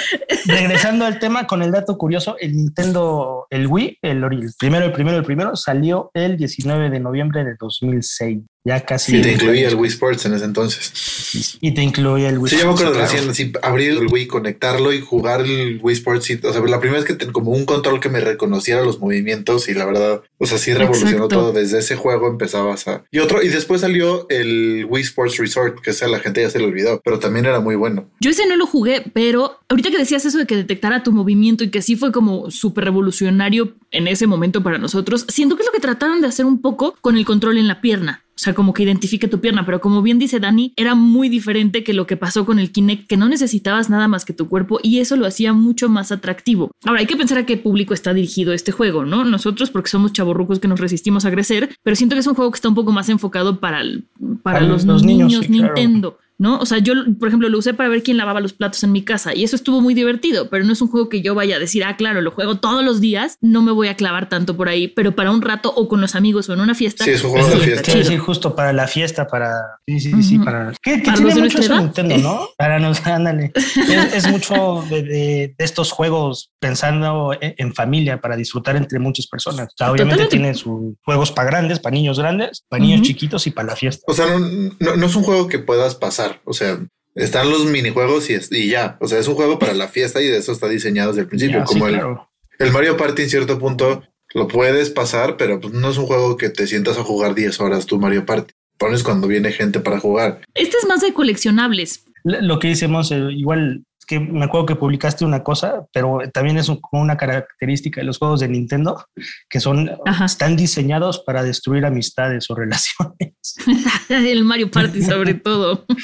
regresando 0.46 1.04
al 1.04 1.18
tema 1.18 1.46
con 1.46 1.62
el 1.62 1.72
dato 1.72 1.96
curioso, 1.96 2.36
el 2.38 2.54
Nintendo, 2.54 3.46
el 3.50 3.66
Wii, 3.66 3.98
el, 4.02 4.22
el 4.24 4.52
primero, 4.58 4.86
el 4.86 4.92
primero, 4.92 5.16
el 5.18 5.24
primero, 5.24 5.56
salió 5.56 6.10
el 6.14 6.36
19 6.36 6.90
de 6.90 7.00
noviembre 7.00 7.44
de 7.44 7.56
2006. 7.58 8.40
Ya 8.64 8.80
casi. 8.80 9.16
Y 9.16 9.22
te 9.22 9.32
incluía 9.32 9.68
el 9.68 9.74
Wii 9.74 9.90
Sports 9.90 10.24
en 10.26 10.34
ese 10.34 10.44
entonces. 10.44 11.58
Y 11.60 11.72
te 11.72 11.82
incluía 11.82 12.28
el 12.28 12.38
Wii 12.38 12.50
Sí, 12.50 12.58
yo 12.58 12.66
me 12.66 12.72
acuerdo 12.72 12.92
claro. 12.92 13.08
recién 13.10 13.28
así, 13.28 13.52
abrir 13.60 13.90
el 13.92 14.06
Wii, 14.06 14.28
conectarlo 14.28 14.92
y 14.92 15.00
jugar 15.00 15.40
el 15.40 15.80
Wii 15.82 15.96
Sports. 15.96 16.30
Y, 16.30 16.34
o 16.34 16.52
sea, 16.52 16.62
la 16.62 16.78
primera 16.78 17.00
vez 17.00 17.04
que 17.04 17.14
ten, 17.14 17.32
como 17.32 17.50
un 17.50 17.64
control 17.64 17.98
que 17.98 18.08
me 18.08 18.20
reconociera 18.20 18.84
los 18.84 19.00
movimientos 19.00 19.68
y 19.68 19.74
la 19.74 19.84
verdad, 19.84 20.22
o 20.38 20.46
sea, 20.46 20.58
sí 20.58 20.72
revolucionó 20.72 21.24
Exacto. 21.24 21.28
todo. 21.28 21.52
Desde 21.52 21.80
ese 21.80 21.96
juego 21.96 22.28
empezabas 22.28 22.86
a. 22.86 23.04
Y 23.10 23.18
otro, 23.18 23.42
y 23.42 23.48
después 23.48 23.80
salió 23.80 24.26
el 24.28 24.86
Wii 24.88 25.02
Sports 25.02 25.38
Resort, 25.38 25.80
que 25.80 25.90
esa 25.90 26.06
la 26.06 26.20
gente 26.20 26.42
ya 26.42 26.50
se 26.50 26.60
le 26.60 26.66
olvidó, 26.66 27.00
pero 27.04 27.18
también 27.18 27.46
era 27.46 27.58
muy 27.58 27.74
bueno. 27.74 28.08
Yo 28.20 28.30
ese 28.30 28.46
no 28.46 28.54
lo 28.54 28.66
jugué, 28.66 29.02
pero 29.12 29.58
ahorita 29.68 29.90
que 29.90 29.98
decías 29.98 30.24
eso 30.24 30.38
de 30.38 30.46
que 30.46 30.54
detectara 30.54 31.02
tu 31.02 31.10
movimiento 31.10 31.64
y 31.64 31.70
que 31.70 31.82
sí 31.82 31.96
fue 31.96 32.12
como 32.12 32.50
súper 32.52 32.84
revolucionario 32.84 33.74
en 33.90 34.06
ese 34.06 34.26
momento 34.28 34.62
para 34.62 34.78
nosotros, 34.78 35.26
siento 35.28 35.56
que 35.56 35.62
es 35.62 35.66
lo 35.66 35.72
que 35.72 35.80
trataron 35.80 36.20
de 36.20 36.28
hacer 36.28 36.46
un 36.46 36.60
poco 36.60 36.94
con 37.00 37.16
el 37.16 37.24
control 37.24 37.58
en 37.58 37.66
la 37.66 37.80
pierna. 37.80 38.22
O 38.42 38.44
sea, 38.44 38.54
como 38.54 38.72
que 38.72 38.82
identifique 38.82 39.28
tu 39.28 39.38
pierna, 39.38 39.64
pero 39.64 39.80
como 39.80 40.02
bien 40.02 40.18
dice 40.18 40.40
Dani, 40.40 40.72
era 40.74 40.96
muy 40.96 41.28
diferente 41.28 41.84
que 41.84 41.94
lo 41.94 42.08
que 42.08 42.16
pasó 42.16 42.44
con 42.44 42.58
el 42.58 42.72
Kinect, 42.72 43.06
que 43.06 43.16
no 43.16 43.28
necesitabas 43.28 43.88
nada 43.88 44.08
más 44.08 44.24
que 44.24 44.32
tu 44.32 44.48
cuerpo 44.48 44.80
y 44.82 44.98
eso 44.98 45.14
lo 45.14 45.26
hacía 45.26 45.52
mucho 45.52 45.88
más 45.88 46.10
atractivo. 46.10 46.72
Ahora, 46.84 46.98
hay 46.98 47.06
que 47.06 47.16
pensar 47.16 47.38
a 47.38 47.46
qué 47.46 47.56
público 47.56 47.94
está 47.94 48.12
dirigido 48.12 48.52
este 48.52 48.72
juego, 48.72 49.04
¿no? 49.04 49.24
Nosotros, 49.24 49.70
porque 49.70 49.90
somos 49.90 50.12
chavorrucos 50.12 50.58
que 50.58 50.66
nos 50.66 50.80
resistimos 50.80 51.24
a 51.24 51.30
crecer, 51.30 51.70
pero 51.84 51.94
siento 51.94 52.16
que 52.16 52.20
es 52.20 52.26
un 52.26 52.34
juego 52.34 52.50
que 52.50 52.56
está 52.56 52.68
un 52.68 52.74
poco 52.74 52.90
más 52.90 53.08
enfocado 53.10 53.60
para, 53.60 53.80
el, 53.80 54.06
para, 54.42 54.58
Para 54.58 54.66
los, 54.66 54.84
los 54.86 55.04
niños, 55.04 55.28
niños, 55.28 55.46
sí, 55.46 55.58
claro. 55.92 56.18
¿No? 56.42 56.58
O 56.58 56.66
sea, 56.66 56.78
yo, 56.78 56.92
por 57.20 57.28
ejemplo, 57.28 57.48
lo 57.48 57.56
usé 57.58 57.72
para 57.72 57.88
ver 57.88 58.02
quién 58.02 58.16
lavaba 58.16 58.40
los 58.40 58.52
platos 58.52 58.82
en 58.82 58.90
mi 58.90 59.02
casa 59.04 59.32
y 59.34 59.44
eso 59.44 59.54
estuvo 59.54 59.80
muy 59.80 59.94
divertido, 59.94 60.50
pero 60.50 60.64
no 60.64 60.72
es 60.72 60.82
un 60.82 60.88
juego 60.88 61.08
que 61.08 61.22
yo 61.22 61.36
vaya 61.36 61.54
a 61.54 61.58
decir, 61.60 61.84
ah, 61.84 61.96
claro, 61.96 62.20
lo 62.20 62.32
juego 62.32 62.56
todos 62.56 62.84
los 62.84 63.00
días, 63.00 63.36
no 63.40 63.62
me 63.62 63.70
voy 63.70 63.86
a 63.86 63.94
clavar 63.94 64.28
tanto 64.28 64.56
por 64.56 64.68
ahí, 64.68 64.88
pero 64.88 65.14
para 65.14 65.30
un 65.30 65.40
rato 65.40 65.72
o 65.74 65.86
con 65.88 66.00
los 66.00 66.16
amigos 66.16 66.48
o 66.48 66.52
en 66.54 66.60
una 66.60 66.74
fiesta. 66.74 67.04
Sí, 67.04 67.10
es 67.12 67.22
un 67.22 67.30
juego 67.30 67.48
sí 67.48 67.58
de 67.58 67.64
fiesta. 67.64 67.92
Sí, 67.92 68.04
sí, 68.04 68.18
justo 68.18 68.56
para 68.56 68.72
la 68.72 68.88
fiesta, 68.88 69.26
para. 69.28 69.54
Sí, 69.86 70.00
sí, 70.00 70.10
sí, 70.12 70.22
sí, 70.24 70.34
Ujú. 70.36 70.44
para. 70.44 70.72
Que, 70.82 70.96
que 71.00 71.02
Para 71.12 71.16
tiene 71.16 71.40
mucho 71.42 71.58
eso. 71.60 71.78
Nintendo, 71.78 72.18
¿no? 72.18 72.48
Para 72.58 72.78
nos, 72.80 73.06
ándale. 73.06 73.52
Es, 73.54 74.14
es 74.14 74.28
mucho 74.28 74.84
de, 74.90 75.02
de- 75.04 75.54
de 75.56 75.64
estos 75.64 75.92
juegos 75.92 76.50
pensando 76.60 77.32
en, 77.40 77.54
en 77.56 77.72
familia 77.74 78.20
para 78.20 78.36
disfrutar 78.36 78.74
entre 78.76 78.98
muchas 78.98 79.26
personas. 79.28 79.68
O 79.68 79.76
sea, 79.76 79.92
obviamente 79.92 80.24
Totalmente. 80.24 80.36
tiene 80.36 80.54
sus 80.54 80.96
juegos 81.04 81.30
para 81.30 81.50
grandes, 81.50 81.78
para 81.78 81.94
niños 81.94 82.18
grandes, 82.18 82.64
para 82.68 82.82
niños 82.82 83.02
chiquitos 83.02 83.46
y 83.46 83.50
para 83.52 83.68
la 83.68 83.76
fiesta. 83.76 84.02
O 84.08 84.14
sea, 84.14 84.26
no, 84.26 84.38
no, 84.40 84.96
no 84.96 85.06
es 85.06 85.14
un 85.14 85.22
juego 85.22 85.46
que 85.46 85.58
puedas 85.58 85.94
pasar. 85.94 86.31
O 86.44 86.52
sea, 86.52 86.78
están 87.14 87.50
los 87.50 87.66
minijuegos 87.66 88.30
y, 88.30 88.38
y 88.50 88.68
ya. 88.68 88.96
O 89.00 89.08
sea, 89.08 89.18
es 89.18 89.28
un 89.28 89.34
juego 89.34 89.58
para 89.58 89.74
la 89.74 89.88
fiesta 89.88 90.20
y 90.20 90.26
de 90.26 90.38
eso 90.38 90.52
está 90.52 90.68
diseñado 90.68 91.10
desde 91.10 91.22
el 91.22 91.28
principio. 91.28 91.58
Ya, 91.60 91.66
sí, 91.66 91.74
como 91.74 91.88
el, 91.88 91.94
claro. 91.94 92.30
el 92.58 92.72
Mario 92.72 92.96
Party 92.96 93.22
en 93.22 93.30
cierto 93.30 93.58
punto 93.58 94.02
lo 94.34 94.48
puedes 94.48 94.90
pasar, 94.90 95.36
pero 95.36 95.60
pues 95.60 95.74
no 95.74 95.90
es 95.90 95.98
un 95.98 96.06
juego 96.06 96.36
que 96.36 96.48
te 96.48 96.66
sientas 96.66 96.96
a 96.98 97.04
jugar 97.04 97.34
10 97.34 97.60
horas 97.60 97.86
tu 97.86 97.98
Mario 97.98 98.24
Party. 98.24 98.52
Pones 98.78 99.02
cuando 99.02 99.28
viene 99.28 99.52
gente 99.52 99.80
para 99.80 100.00
jugar. 100.00 100.40
Este 100.54 100.76
es 100.78 100.86
más 100.86 101.00
de 101.02 101.12
coleccionables. 101.12 102.04
Lo 102.24 102.58
que 102.58 102.70
hicimos, 102.70 103.12
eh, 103.12 103.20
igual 103.30 103.84
que 104.12 104.20
me 104.20 104.44
acuerdo 104.44 104.66
que 104.66 104.76
publicaste 104.76 105.24
una 105.24 105.42
cosa, 105.42 105.86
pero 105.92 106.18
también 106.32 106.58
es 106.58 106.68
un- 106.68 106.80
como 106.80 107.02
una 107.02 107.16
característica 107.16 108.00
de 108.00 108.06
los 108.06 108.18
juegos 108.18 108.40
de 108.40 108.48
Nintendo, 108.48 109.04
que 109.48 109.58
son, 109.60 109.90
Ajá. 110.06 110.26
están 110.26 110.54
diseñados 110.56 111.20
para 111.20 111.42
destruir 111.42 111.84
amistades 111.86 112.50
o 112.50 112.54
relaciones. 112.54 113.32
el 114.10 114.44
Mario 114.44 114.70
Party 114.70 115.02
sobre 115.02 115.34
todo. 115.34 115.84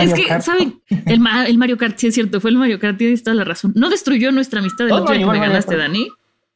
Es 0.00 0.14
que, 0.14 0.26
Kart. 0.26 0.42
¿saben? 0.42 0.80
El, 1.06 1.20
Ma- 1.20 1.46
el 1.46 1.58
Mario 1.58 1.76
Kart, 1.76 1.96
sí 1.98 2.06
es 2.06 2.14
cierto, 2.14 2.40
fue 2.40 2.50
el 2.50 2.56
Mario 2.56 2.78
Kart, 2.78 2.96
tienes 2.98 3.22
toda 3.22 3.34
la 3.34 3.44
razón. 3.44 3.72
No 3.76 3.90
destruyó 3.90 4.32
nuestra 4.32 4.60
amistad 4.60 4.86
el 4.86 4.90
No, 4.94 5.02
otro 5.02 5.14
día 5.14 5.24
que 5.26 5.32
me 5.32 5.38
ganaste. 5.40 5.76
Dani. 5.76 6.08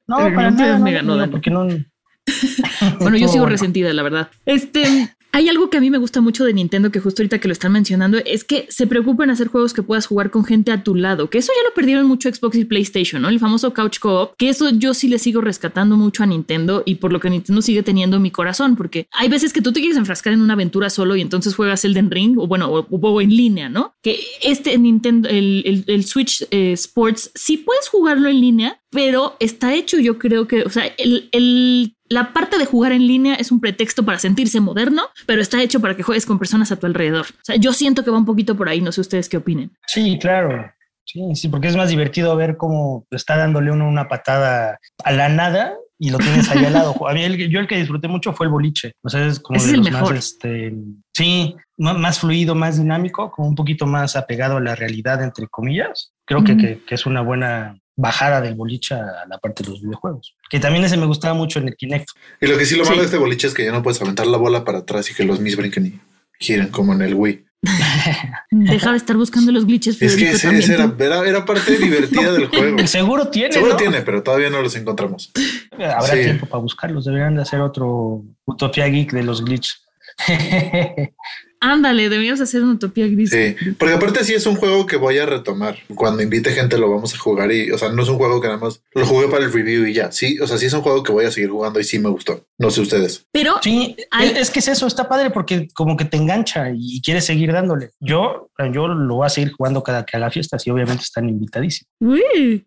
No, 0.07 0.17
Pero 0.19 0.35
para 0.35 0.51
no 0.51 0.57
te 0.57 0.63
nada, 0.63 0.79
me 0.79 0.93
ganó, 0.93 1.13
no, 1.15 1.17
Dani. 1.19 1.31
porque 1.33 1.51
no. 1.51 1.67
Bueno, 3.01 3.17
yo 3.17 3.29
sigo 3.29 3.47
resentida, 3.47 3.93
la 3.93 4.03
verdad. 4.03 4.29
Este, 4.47 5.15
hay 5.33 5.49
algo 5.49 5.71
que 5.71 5.79
a 5.79 5.81
mí 5.81 5.91
me 5.91 5.99
gusta 5.99 6.21
mucho 6.21 6.45
de 6.45 6.53
Nintendo, 6.53 6.91
que 6.91 7.01
justo 7.01 7.23
ahorita 7.23 7.39
que 7.39 7.49
lo 7.49 7.53
están 7.53 7.73
mencionando, 7.73 8.19
es 8.19 8.45
que 8.45 8.67
se 8.69 8.87
preocupan 8.87 9.31
hacer 9.31 9.49
juegos 9.49 9.73
que 9.73 9.83
puedas 9.83 10.07
jugar 10.07 10.31
con 10.31 10.45
gente 10.45 10.73
a 10.73 10.83
tu 10.83 10.95
lado, 10.95 11.31
que 11.31 11.39
eso 11.39 11.53
ya 11.57 11.69
lo 11.69 11.75
perdieron 11.75 12.07
mucho 12.07 12.33
Xbox 12.33 12.57
y 12.57 12.65
PlayStation, 12.65 13.23
¿no? 13.23 13.29
El 13.29 13.39
famoso 13.39 13.73
Couch 13.73 13.99
Co-op, 13.99 14.35
que 14.37 14.49
eso 14.49 14.71
yo 14.71 14.95
sí 14.95 15.09
le 15.09 15.19
sigo 15.19 15.41
rescatando 15.41 15.97
mucho 15.97 16.23
a 16.23 16.27
Nintendo 16.27 16.83
y 16.85 16.97
por 16.97 17.13
lo 17.13 17.21
que 17.21 17.31
Nintendo 17.31 17.63
sigue 17.63 17.83
teniendo 17.83 18.19
mi 18.21 18.31
corazón, 18.31 18.77
porque 18.77 19.09
hay 19.13 19.29
veces 19.29 19.53
que 19.53 19.63
tú 19.63 19.73
te 19.73 19.81
quieres 19.81 19.99
enfrascar 19.99 20.33
en 20.33 20.43
una 20.43 20.55
aventura 20.55 20.91
solo 20.91 21.17
y 21.17 21.21
entonces 21.21 21.55
juegas 21.55 21.85
Elden 21.85 22.11
Ring, 22.11 22.39
o 22.39 22.47
bueno, 22.47 22.71
o, 22.71 23.21
en 23.21 23.31
línea, 23.31 23.69
¿no? 23.69 23.95
Que 24.03 24.21
este 24.43 24.77
Nintendo, 24.79 25.29
el 25.29 26.05
Switch 26.05 26.47
eh, 26.51 26.73
Sports, 26.73 27.31
sí 27.35 27.57
puedes 27.57 27.89
jugarlo 27.89 28.29
en 28.29 28.41
línea, 28.41 28.81
pero 28.91 29.37
está 29.41 29.75
hecho, 29.75 29.99
yo 29.99 30.19
creo 30.19 30.49
que, 30.49 30.63
o 30.63 30.71
sea, 30.71 30.87
el, 30.99 31.29
el 31.33 31.95
la 32.11 32.33
parte 32.33 32.59
de 32.59 32.67
jugar 32.67 32.93
en 32.93 33.07
línea 33.07 33.37
es 33.37 33.53
un 33.53 33.61
pretexto 33.61 34.05
para 34.05 34.19
sentirse 34.19 34.61
moderno, 34.61 35.03
pero 35.27 35.41
está 35.41 35.63
hecho 35.63 35.81
para 35.81 35.97
que 35.97 36.03
juegues 36.03 36.27
con 36.27 36.39
personas 36.39 36.73
a 36.73 36.77
tu 36.77 36.87
alrededor. 36.87 37.27
O 37.31 37.45
sea, 37.45 37.57
yo 37.57 37.73
siento 37.73 38.05
que 38.05 38.11
va 38.11 38.19
un 38.19 38.27
poquito 38.27 38.57
por 38.57 38.69
ahí, 38.69 38.81
no 38.81 38.91
sé 38.91 39.01
ustedes 39.01 39.29
qué 39.29 39.37
opinen. 39.37 39.71
Sí, 39.87 40.19
claro. 40.21 40.71
Sí, 41.05 41.23
sí, 41.35 41.49
porque 41.49 41.69
es 41.69 41.77
más 41.77 41.89
divertido 41.89 42.35
ver 42.37 42.57
cómo 42.57 43.07
está 43.11 43.37
dándole 43.37 43.71
uno 43.71 43.89
una 43.89 44.09
patada 44.09 44.79
a 45.05 45.13
la 45.13 45.29
nada 45.29 45.75
y 45.99 46.11
lo 46.11 46.19
tienes 46.19 46.51
ahí 46.51 46.65
al 46.65 46.73
lado. 46.73 46.95
A 47.09 47.15
mí, 47.15 47.23
el, 47.23 47.49
yo 47.49 47.61
el 47.61 47.69
que 47.69 47.77
disfruté 47.77 48.09
mucho 48.09 48.33
fue 48.33 48.47
el 48.47 48.53
boliche. 48.53 48.93
O 49.03 49.09
sea, 49.09 49.27
es 49.27 49.39
como 49.39 49.61
de 49.61 49.67
es 49.67 49.73
el 49.73 49.81
los 49.81 49.91
mejor. 49.91 50.15
más, 50.15 50.25
este, 50.25 50.75
sí, 51.13 51.55
más 51.79 52.19
fluido, 52.19 52.55
más 52.55 52.79
dinámico, 52.79 53.31
como 53.31 53.49
un 53.49 53.55
poquito 53.55 53.87
más 53.87 54.17
apegado 54.17 54.57
a 54.57 54.61
la 54.61 54.75
realidad, 54.75 55.23
entre 55.23 55.47
comillas. 55.47 56.13
Creo 56.25 56.43
que, 56.43 56.57
que, 56.57 56.81
que 56.85 56.95
es 56.95 57.07
una 57.07 57.21
buena 57.21 57.80
bajada 57.97 58.41
del 58.41 58.55
boliche 58.55 58.95
a 58.95 59.27
la 59.29 59.39
parte 59.39 59.63
de 59.63 59.71
los 59.71 59.83
videojuegos. 59.83 60.35
Que 60.49 60.59
también 60.61 60.85
ese 60.85 60.97
me 60.97 61.07
gustaba 61.07 61.35
mucho 61.35 61.59
en 61.59 61.69
el 61.69 61.77
Kinect. 61.77 62.09
Y 62.41 62.47
lo 62.47 62.57
que 62.57 62.65
sí 62.67 62.75
lo 62.77 62.85
malo 62.85 62.95
Sí. 62.97 63.01
de 63.01 63.05
este 63.07 63.19
boliche 63.19 63.47
es 63.47 63.55
que 63.55 63.65
ya 63.65 63.73
no 63.73 63.83
puedes 63.83 64.01
aventar 64.01 64.27
la 64.27 64.39
bola 64.39 64.65
para 64.65 64.79
atrás 64.79 65.11
y 65.11 65.15
que 65.15 65.25
los 65.25 65.41
mis 65.41 65.57
brinquen 65.57 65.87
y 65.87 66.01
giren 66.39 66.69
como 66.69 66.93
en 66.95 67.03
el 67.03 67.15
Wii. 67.15 67.45
Deja 68.51 68.91
de 68.93 68.97
estar 68.97 69.17
buscando 69.19 69.53
los 69.53 69.67
glitches, 69.67 70.01
Es 70.01 70.17
que 70.17 70.31
ese, 70.31 70.49
era, 70.73 70.97
tú. 70.97 71.03
era, 71.05 71.29
era 71.29 71.45
parte 71.45 71.77
divertida 71.77 72.33
del 72.33 72.47
juego. 72.49 72.87
Seguro 72.87 73.29
tiene, 73.29 73.53
Seguro 73.53 73.73
¿no? 73.73 73.77
tiene, 73.77 74.01
pero 74.01 74.23
todavía 74.23 74.49
no 74.49 74.63
los 74.63 74.75
encontramos. 74.77 75.31
Habrá 75.73 76.15
Sí. 76.17 76.23
tiempo 76.23 76.47
para 76.47 76.63
buscarlos. 76.63 77.05
Deberían 77.05 77.35
de 77.37 77.43
hacer 77.43 77.61
otro 77.61 78.23
Utopia 78.47 78.87
Geek 78.87 79.13
de 79.13 79.23
los 79.25 79.45
glitch. 79.45 79.79
Ándale, 81.61 82.09
deberíamos 82.09 82.41
hacer 82.41 82.63
una 82.63 82.73
utopía 82.75 83.07
gris. 83.07 83.31
Sí, 83.31 83.55
porque 83.79 83.95
aparte 83.95 84.25
sí 84.25 84.33
es 84.35 84.47
un 84.47 84.57
juego 84.57 84.87
que 84.87 84.97
voy 84.97 85.19
a 85.19 85.27
retomar. 85.27 85.77
Cuando 85.95 86.23
invite 86.23 86.53
gente 86.53 86.79
lo 86.79 86.91
vamos 86.91 87.15
a 87.15 87.19
jugar 87.19 87.53
y, 87.53 87.71
o 87.71 87.79
sea, 87.79 87.91
no 87.91 88.03
es 88.03 88.09
un 88.09 88.17
juego 88.17 88.41
que 88.41 88.49
nada 88.49 88.59
más 88.59 88.83
lo 88.93 89.05
jugué 89.07 89.29
para 89.29 89.45
el 89.45 89.53
review 89.53 89.85
y 89.87 89.93
ya. 89.95 90.11
Sí, 90.11 90.39
o 90.41 90.47
sea, 90.47 90.57
sí 90.59 90.67
es 90.67 90.73
un 90.73 90.83
juego 90.83 91.03
que 91.03 91.13
voy 91.13 91.25
a 91.27 91.31
seguir 91.31 91.51
jugando 91.51 91.79
y 91.81 91.85
sí 91.85 91.99
me 91.99 92.09
gustó. 92.09 92.47
No 92.59 92.71
sé 92.71 92.81
ustedes. 92.81 93.27
Pero 93.33 93.57
Sí, 93.63 93.97
Hay- 94.11 94.31
es- 94.31 94.39
es 94.39 94.51
que 94.51 94.59
es 94.61 94.69
eso, 94.69 94.87
está 94.87 95.09
padre 95.09 95.31
porque 95.31 95.69
como 95.75 95.97
que 95.97 96.05
te 96.05 96.17
engancha 96.17 96.71
y 96.75 97.01
quieres 97.03 97.25
seguir 97.27 97.53
dándole. 97.53 97.91
Yo 98.01 98.50
Yo 98.69 98.89
lo 98.89 99.15
voy 99.17 99.27
a 99.27 99.29
seguir 99.29 99.53
jugando 99.53 99.83
cada 99.83 100.05
que 100.05 100.17
haga 100.17 100.31
fiestas 100.31 100.67
y 100.67 100.71
obviamente 100.71 101.03
están 101.03 101.29
invitadísimos. 101.29 101.91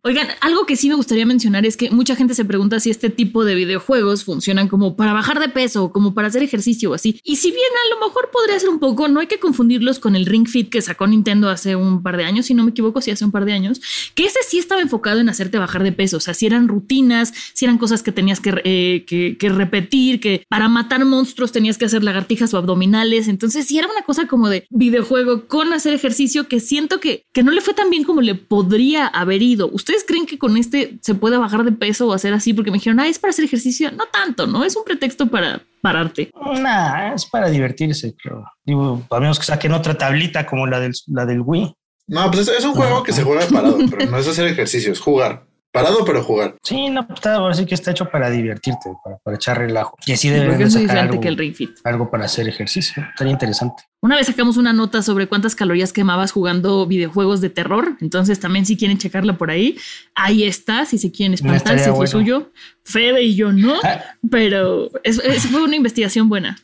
Oigan, 0.03 0.27
algo 0.41 0.65
que 0.65 0.75
sí 0.75 0.89
me 0.89 0.95
gustaría 0.95 1.25
mencionar 1.25 1.65
es 1.65 1.77
que 1.77 1.89
mucha 1.91 2.15
gente 2.15 2.33
se 2.33 2.45
pregunta 2.45 2.79
si 2.79 2.89
este 2.89 3.09
tipo 3.09 3.45
de 3.45 3.55
videojuegos 3.55 4.23
funcionan 4.23 4.67
como 4.67 4.95
para 4.95 5.13
bajar 5.13 5.39
de 5.39 5.49
peso, 5.49 5.91
como 5.91 6.13
para 6.13 6.27
hacer 6.27 6.43
ejercicio 6.43 6.91
o 6.91 6.93
así. 6.93 7.19
Y 7.23 7.37
si 7.37 7.49
bien 7.51 7.61
a 7.61 7.95
lo 7.95 8.07
mejor 8.07 8.29
podría 8.31 8.59
ser 8.59 8.69
un 8.69 8.79
poco, 8.79 9.07
no 9.07 9.19
hay 9.19 9.27
que 9.27 9.39
confundirlos 9.39 9.99
con 9.99 10.15
el 10.15 10.25
Ring 10.25 10.47
Fit 10.47 10.69
que 10.69 10.81
sacó 10.81 11.07
Nintendo 11.07 11.49
hace 11.49 11.75
un 11.75 12.03
par 12.03 12.17
de 12.17 12.25
años, 12.25 12.45
si 12.45 12.53
no 12.53 12.63
me 12.63 12.71
equivoco, 12.71 13.01
sí 13.01 13.11
hace 13.11 13.25
un 13.25 13.31
par 13.31 13.45
de 13.45 13.53
años, 13.53 13.81
que 14.15 14.25
ese 14.25 14.39
sí 14.47 14.59
estaba 14.59 14.81
enfocado 14.81 15.19
en 15.19 15.29
hacerte 15.29 15.57
bajar 15.57 15.83
de 15.83 15.91
peso. 15.91 16.17
O 16.17 16.19
sea, 16.19 16.33
si 16.33 16.45
eran 16.45 16.67
rutinas, 16.67 17.33
si 17.53 17.65
eran 17.65 17.77
cosas 17.77 18.03
que 18.03 18.11
tenías 18.11 18.39
que, 18.39 18.61
eh, 18.63 19.05
que, 19.05 19.49
repetir, 19.49 20.19
que 20.19 20.45
para 20.49 20.67
matar 20.67 21.05
monstruos 21.05 21.51
tenías 21.51 21.77
que 21.77 21.85
hacer 21.85 22.03
lagartijas 22.03 22.53
o 22.53 22.57
abdominales. 22.57 23.27
Entonces, 23.27 23.67
sí 23.67 23.77
era 23.77 23.87
una 23.87 24.03
cosa 24.03 24.27
como 24.27 24.49
de 24.49 24.65
videojuego 24.69 25.47
con 25.47 25.69
hacer 25.83 25.93
ejercicio 25.93 26.47
que 26.47 26.59
siento 26.59 26.99
que, 26.99 27.25
que 27.33 27.43
no 27.43 27.51
le 27.51 27.61
fue 27.61 27.73
tan 27.73 27.89
bien 27.89 28.03
como 28.03 28.21
le 28.21 28.35
podría 28.35 29.07
haber 29.07 29.41
ido. 29.41 29.69
¿Ustedes 29.71 30.05
creen 30.07 30.25
que 30.25 30.37
con 30.37 30.57
este 30.57 30.97
se 31.01 31.15
puede 31.15 31.37
bajar 31.37 31.63
de 31.63 31.71
peso 31.73 32.07
o 32.07 32.13
hacer 32.13 32.33
así? 32.33 32.53
Porque 32.53 32.71
me 32.71 32.77
dijeron, 32.77 32.99
ah, 32.99 33.07
es 33.07 33.19
para 33.19 33.31
hacer 33.31 33.45
ejercicio. 33.45 33.91
No 33.91 34.05
tanto, 34.05 34.47
¿no? 34.47 34.63
Es 34.63 34.75
un 34.75 34.83
pretexto 34.83 35.27
para 35.27 35.61
pararte. 35.81 36.31
Nah, 36.61 37.13
es 37.13 37.25
para 37.25 37.49
divertirse, 37.49 38.15
creo. 38.15 38.45
Digo, 38.65 39.05
a 39.09 39.19
menos 39.19 39.37
que 39.39 39.45
saquen 39.45 39.73
otra 39.73 39.97
tablita 39.97 40.45
como 40.45 40.65
la 40.65 40.79
del, 40.79 40.93
la 41.07 41.25
del 41.25 41.41
Wii. 41.41 41.75
No, 42.07 42.31
pues 42.31 42.47
es, 42.47 42.65
un 42.65 42.73
juego 42.73 43.03
que 43.03 43.13
se 43.13 43.23
juega 43.23 43.45
parado, 43.47 43.77
pero 43.89 44.09
no 44.09 44.17
es 44.17 44.27
hacer 44.27 44.47
ejercicio, 44.47 44.91
es 44.91 44.99
jugar. 44.99 45.45
Parado, 45.73 46.05
pero 46.05 46.21
jugar. 46.21 46.55
Sí, 46.61 46.91
no, 46.91 47.07
pues, 47.07 47.25
ahora 47.25 47.55
sí 47.55 47.65
que 47.65 47.73
está 47.73 47.89
hecho 47.89 48.07
para 48.07 48.29
divertirte, 48.29 48.91
para, 49.23 49.35
echar 49.35 49.57
relajo. 49.57 49.97
Y 50.05 50.11
así 50.11 50.29
debe 50.29 50.53
algo, 50.91 51.19
que 51.19 51.27
el 51.27 51.35
Ring 51.35 51.55
Fit. 51.55 51.71
algo 51.83 52.11
para 52.11 52.25
hacer 52.25 52.47
ejercicio. 52.47 53.03
Estaría 53.09 53.33
interesante. 53.33 53.81
Una 53.99 54.15
vez 54.15 54.27
sacamos 54.27 54.57
una 54.57 54.71
nota 54.71 55.01
sobre 55.01 55.27
cuántas 55.27 55.55
calorías 55.55 55.91
quemabas 55.91 56.31
jugando 56.31 56.85
videojuegos 56.85 57.41
de 57.41 57.49
terror. 57.49 57.97
Entonces 58.01 58.39
también 58.39 58.67
si 58.67 58.77
quieren 58.77 58.99
checarla 58.99 59.35
por 59.35 59.49
ahí, 59.49 59.75
ahí 60.13 60.43
está. 60.43 60.85
Si 60.85 60.99
se 60.99 61.11
quieren 61.11 61.33
espantar, 61.33 61.79
si 61.79 61.89
fue 61.89 62.05
suyo. 62.05 62.51
Fede 62.83 63.23
y 63.23 63.33
yo 63.33 63.51
no, 63.51 63.73
ah. 63.83 63.99
pero 64.29 64.91
es, 65.03 65.19
fue 65.47 65.63
una 65.63 65.75
investigación 65.75 66.29
buena. 66.29 66.55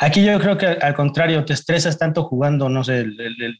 Aquí 0.00 0.22
yo 0.22 0.38
creo 0.38 0.58
que 0.58 0.66
al 0.66 0.94
contrario, 0.94 1.46
te 1.46 1.54
estresas 1.54 1.96
tanto 1.96 2.24
jugando, 2.24 2.68
no 2.68 2.84
sé, 2.84 3.00
el 3.00 3.58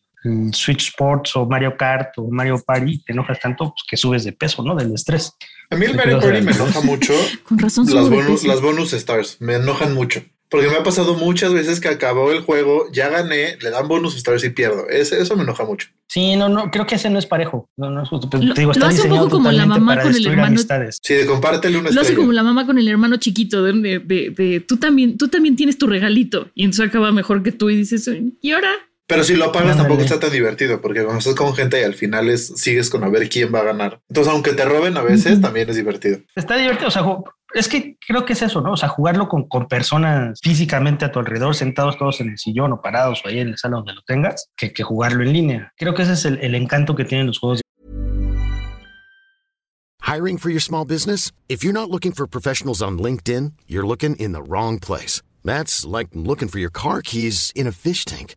Switch 0.52 0.88
Sports 0.88 1.34
o 1.36 1.46
Mario 1.46 1.76
Kart 1.76 2.18
o 2.18 2.28
Mario 2.30 2.62
Party, 2.64 3.02
te 3.02 3.12
enojas 3.12 3.40
tanto 3.40 3.70
pues, 3.70 3.82
que 3.88 3.96
subes 3.96 4.24
de 4.24 4.32
peso, 4.32 4.62
¿no? 4.62 4.74
Del 4.74 4.92
estrés. 4.94 5.36
A 5.70 5.76
mí 5.76 5.86
el 5.86 5.94
Mario 5.94 6.20
Party 6.20 6.42
me 6.42 6.52
enoja 6.52 6.80
mucho. 6.80 7.12
Con 7.44 7.58
razón. 7.58 7.86
Las 7.92 8.10
bonus, 8.10 8.44
las 8.44 8.60
bonus 8.60 8.92
stars 8.92 9.36
me 9.40 9.54
enojan 9.54 9.94
mucho. 9.94 10.22
Porque 10.50 10.66
me 10.66 10.74
ha 10.74 10.82
pasado 10.82 11.14
muchas 11.14 11.52
veces 11.52 11.78
que 11.78 11.88
acabó 11.88 12.32
el 12.32 12.40
juego, 12.40 12.90
ya 12.92 13.08
gané, 13.08 13.56
le 13.60 13.70
dan 13.70 13.86
bonus 13.86 14.16
stars 14.16 14.42
y 14.42 14.50
pierdo. 14.50 14.88
Ese, 14.88 15.22
eso 15.22 15.36
me 15.36 15.44
enoja 15.44 15.64
mucho. 15.64 15.88
Sí, 16.08 16.34
no, 16.34 16.48
no, 16.48 16.72
creo 16.72 16.88
que 16.88 16.96
ese 16.96 17.08
no 17.08 17.20
es 17.20 17.26
parejo. 17.26 17.70
No, 17.76 17.88
no, 17.88 18.02
te 18.28 18.38
digo, 18.56 18.72
está 18.72 18.80
lo 18.80 18.86
hace 18.86 19.02
un 19.08 19.16
poco 19.16 19.30
como 19.30 19.52
la 19.52 19.64
mamá 19.64 20.02
con 20.02 20.12
el 20.12 20.26
hermano. 20.26 20.60
Sí, 21.00 21.14
de 21.14 21.24
compártelo 21.24 21.78
una 21.78 21.92
Lo 21.92 22.00
hace 22.00 22.16
como 22.16 22.32
la 22.32 22.42
mamá 22.42 22.66
con 22.66 22.78
el 22.78 22.88
hermano 22.88 23.16
chiquito, 23.18 23.62
de, 23.62 24.00
de, 24.00 24.30
de, 24.30 24.64
tú 24.66 24.76
también, 24.76 25.16
tú 25.16 25.28
también 25.28 25.54
tienes 25.54 25.78
tu 25.78 25.86
regalito 25.86 26.48
y 26.56 26.64
entonces 26.64 26.88
acaba 26.88 27.12
mejor 27.12 27.44
que 27.44 27.52
tú 27.52 27.70
y 27.70 27.76
dices, 27.76 28.10
¿y 28.42 28.50
ahora? 28.50 28.72
Pero 29.10 29.24
si 29.24 29.34
lo 29.34 29.46
apagas 29.46 29.76
tampoco 29.76 30.02
está 30.02 30.20
tan 30.20 30.30
divertido, 30.30 30.80
porque 30.80 31.02
cuando 31.02 31.18
estás 31.18 31.34
con 31.34 31.52
gente 31.52 31.80
y 31.80 31.82
al 31.82 31.94
final 31.94 32.30
es, 32.30 32.46
sigues 32.54 32.88
con 32.88 33.02
a 33.02 33.08
ver 33.08 33.28
quién 33.28 33.52
va 33.52 33.58
a 33.58 33.64
ganar. 33.64 34.00
Entonces, 34.08 34.32
aunque 34.32 34.52
te 34.52 34.64
roben 34.64 34.96
a 34.96 35.02
veces, 35.02 35.40
también 35.40 35.68
es 35.68 35.74
divertido. 35.74 36.20
Está 36.36 36.56
divertido, 36.56 36.86
o 36.86 36.90
sea, 36.92 37.04
es 37.52 37.66
que 37.66 37.96
creo 38.06 38.24
que 38.24 38.34
es 38.34 38.42
eso, 38.42 38.60
¿no? 38.60 38.70
O 38.70 38.76
sea, 38.76 38.88
jugarlo 38.88 39.28
con, 39.28 39.48
con, 39.48 39.66
personas 39.66 40.38
físicamente 40.40 41.04
a 41.04 41.10
tu 41.10 41.18
alrededor, 41.18 41.56
sentados 41.56 41.98
todos 41.98 42.20
en 42.20 42.28
el 42.28 42.38
sillón 42.38 42.72
o 42.72 42.80
parados 42.80 43.22
o 43.24 43.28
ahí 43.28 43.40
en 43.40 43.50
la 43.50 43.56
sala 43.56 43.78
donde 43.78 43.94
lo 43.94 44.02
tengas, 44.02 44.48
que, 44.56 44.72
que 44.72 44.84
jugarlo 44.84 45.24
en 45.24 45.32
línea. 45.32 45.72
Creo 45.76 45.92
que 45.92 46.02
ese 46.02 46.12
es 46.12 46.24
el, 46.24 46.38
el 46.38 46.54
encanto 46.54 46.94
que 46.94 47.04
tienen 47.04 47.26
los 47.26 47.40
juegos. 47.40 47.60
Hiring 50.02 50.38
for 50.38 50.50
your 50.50 50.60
small 50.60 50.84
business? 50.84 51.32
If 51.48 51.64
you're 51.64 51.72
not 51.72 51.90
looking 51.90 52.12
for 52.12 52.28
professionals 52.28 52.80
on 52.80 52.96
LinkedIn, 52.96 53.54
you're 53.66 53.86
looking 53.86 54.14
in 54.16 54.30
the 54.30 54.42
wrong 54.42 54.78
place. 54.78 55.20
That's 55.44 55.84
like 55.84 56.10
looking 56.14 56.46
for 56.46 56.60
your 56.60 56.70
car 56.70 57.02
keys 57.02 57.52
in 57.56 57.66
a 57.66 57.72
fish 57.72 58.04
tank. 58.04 58.36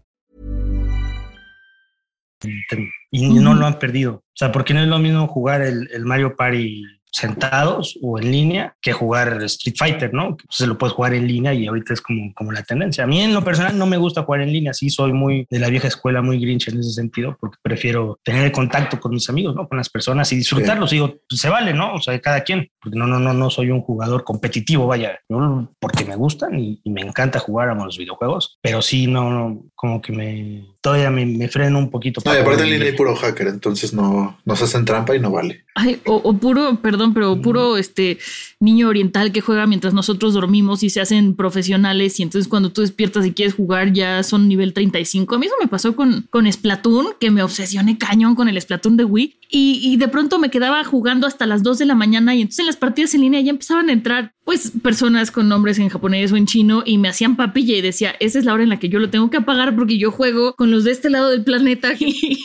Y 3.11 3.29
no 3.29 3.53
lo 3.53 3.65
han 3.65 3.79
perdido. 3.79 4.13
O 4.13 4.35
sea, 4.35 4.51
porque 4.51 4.73
no 4.73 4.81
es 4.81 4.87
lo 4.87 4.99
mismo 4.99 5.27
jugar 5.27 5.61
el, 5.61 5.89
el 5.91 6.05
Mario 6.05 6.35
Party 6.35 6.83
sentados 7.11 7.97
o 8.01 8.19
en 8.19 8.31
línea 8.31 8.75
que 8.81 8.93
jugar 8.93 9.41
Street 9.43 9.75
Fighter, 9.77 10.13
¿no? 10.13 10.37
Se 10.49 10.65
lo 10.65 10.77
puedes 10.77 10.93
jugar 10.93 11.13
en 11.13 11.27
línea 11.27 11.53
y 11.53 11.67
ahorita 11.67 11.93
es 11.93 12.01
como, 12.01 12.33
como 12.33 12.51
la 12.51 12.63
tendencia. 12.63 13.03
A 13.03 13.07
mí 13.07 13.21
en 13.21 13.33
lo 13.33 13.43
personal 13.43 13.77
no 13.77 13.85
me 13.85 13.97
gusta 13.97 14.23
jugar 14.23 14.41
en 14.41 14.51
línea, 14.51 14.73
sí 14.73 14.89
soy 14.89 15.13
muy 15.13 15.45
de 15.49 15.59
la 15.59 15.69
vieja 15.69 15.87
escuela, 15.87 16.21
muy 16.21 16.39
grinch 16.39 16.69
en 16.69 16.79
ese 16.79 16.91
sentido, 16.91 17.37
porque 17.39 17.57
prefiero 17.61 18.19
tener 18.23 18.45
el 18.45 18.51
contacto 18.51 18.99
con 18.99 19.11
mis 19.11 19.29
amigos, 19.29 19.55
¿no? 19.55 19.67
Con 19.67 19.77
las 19.77 19.89
personas 19.89 20.31
y 20.31 20.37
disfrutarlos. 20.37 20.91
Digo, 20.91 21.15
pues, 21.29 21.41
se 21.41 21.49
vale, 21.49 21.73
¿no? 21.73 21.93
O 21.95 22.01
sea, 22.01 22.19
cada 22.19 22.41
quien, 22.41 22.69
porque 22.81 22.97
no, 22.97 23.07
no, 23.07 23.19
no, 23.19 23.33
no 23.33 23.49
soy 23.49 23.69
un 23.71 23.81
jugador 23.81 24.23
competitivo, 24.23 24.87
vaya, 24.87 25.19
¿no? 25.29 25.71
porque 25.79 26.05
me 26.05 26.15
gustan 26.15 26.59
y, 26.59 26.81
me 26.85 27.01
encanta 27.01 27.39
jugar 27.39 27.69
a 27.69 27.75
los 27.75 27.97
videojuegos, 27.97 28.59
pero 28.61 28.81
sí, 28.81 29.07
no, 29.07 29.63
como 29.75 30.01
que 30.01 30.11
me, 30.11 30.65
todavía 30.81 31.09
me, 31.09 31.47
freno 31.47 31.79
un 31.79 31.89
poquito. 31.89 32.21
No, 32.25 32.33
y 32.33 32.37
aparte 32.37 32.63
en 32.63 32.69
línea 32.69 32.87
hay 32.87 32.95
puro 32.95 33.15
hacker, 33.15 33.47
entonces 33.47 33.93
no, 33.93 34.37
no 34.45 34.55
se 34.55 34.65
hacen 34.65 34.85
trampa 34.85 35.15
y 35.15 35.19
no 35.19 35.31
vale. 35.31 35.65
Ay, 35.75 36.01
o, 36.05 36.15
o 36.15 36.33
puro, 36.33 36.79
perdón, 36.81 37.00
pero 37.13 37.41
puro 37.41 37.77
este 37.77 38.19
niño 38.59 38.87
oriental 38.87 39.31
que 39.31 39.41
juega 39.41 39.67
mientras 39.67 39.93
nosotros 39.93 40.33
dormimos 40.33 40.83
y 40.83 40.89
se 40.89 41.01
hacen 41.01 41.35
profesionales 41.35 42.19
y 42.19 42.23
entonces 42.23 42.47
cuando 42.47 42.71
tú 42.71 42.81
despiertas 42.81 43.25
y 43.25 43.33
quieres 43.33 43.55
jugar 43.55 43.93
ya 43.93 44.23
son 44.23 44.47
nivel 44.47 44.73
35. 44.73 45.35
A 45.35 45.39
mí 45.39 45.47
eso 45.47 45.55
me 45.59 45.67
pasó 45.67 45.95
con, 45.95 46.27
con 46.29 46.51
Splatoon, 46.51 47.15
que 47.19 47.31
me 47.31 47.43
obsesioné 47.43 47.97
cañón 47.97 48.35
con 48.35 48.47
el 48.47 48.59
Splatoon 48.61 48.97
de 48.97 49.05
Wii 49.05 49.35
y, 49.51 49.79
y 49.83 49.97
de 49.97 50.07
pronto 50.07 50.39
me 50.39 50.49
quedaba 50.49 50.83
jugando 50.83 51.27
hasta 51.27 51.45
las 51.45 51.61
2 51.61 51.77
de 51.79 51.85
la 51.85 51.95
mañana 51.95 52.33
y 52.33 52.41
entonces 52.41 52.59
en 52.59 52.67
las 52.67 52.77
partidas 52.77 53.13
en 53.13 53.21
línea 53.21 53.41
ya 53.41 53.51
empezaban 53.51 53.89
a 53.89 53.93
entrar 53.93 54.33
pues 54.43 54.71
personas 54.81 55.29
con 55.29 55.47
nombres 55.47 55.77
en 55.77 55.89
japonés 55.89 56.31
o 56.31 56.37
en 56.37 56.45
chino 56.45 56.83
y 56.85 56.97
me 56.97 57.09
hacían 57.09 57.35
papilla 57.35 57.75
y 57.75 57.81
decía, 57.81 58.15
esa 58.19 58.39
es 58.39 58.45
la 58.45 58.53
hora 58.53 58.63
en 58.63 58.69
la 58.69 58.79
que 58.79 58.89
yo 58.89 58.99
lo 58.99 59.09
tengo 59.09 59.29
que 59.29 59.37
apagar 59.37 59.75
porque 59.75 59.97
yo 59.97 60.11
juego 60.11 60.55
con 60.55 60.71
los 60.71 60.83
de 60.83 60.91
este 60.91 61.09
lado 61.09 61.29
del 61.29 61.43
planeta 61.43 61.93
y, 61.99 62.39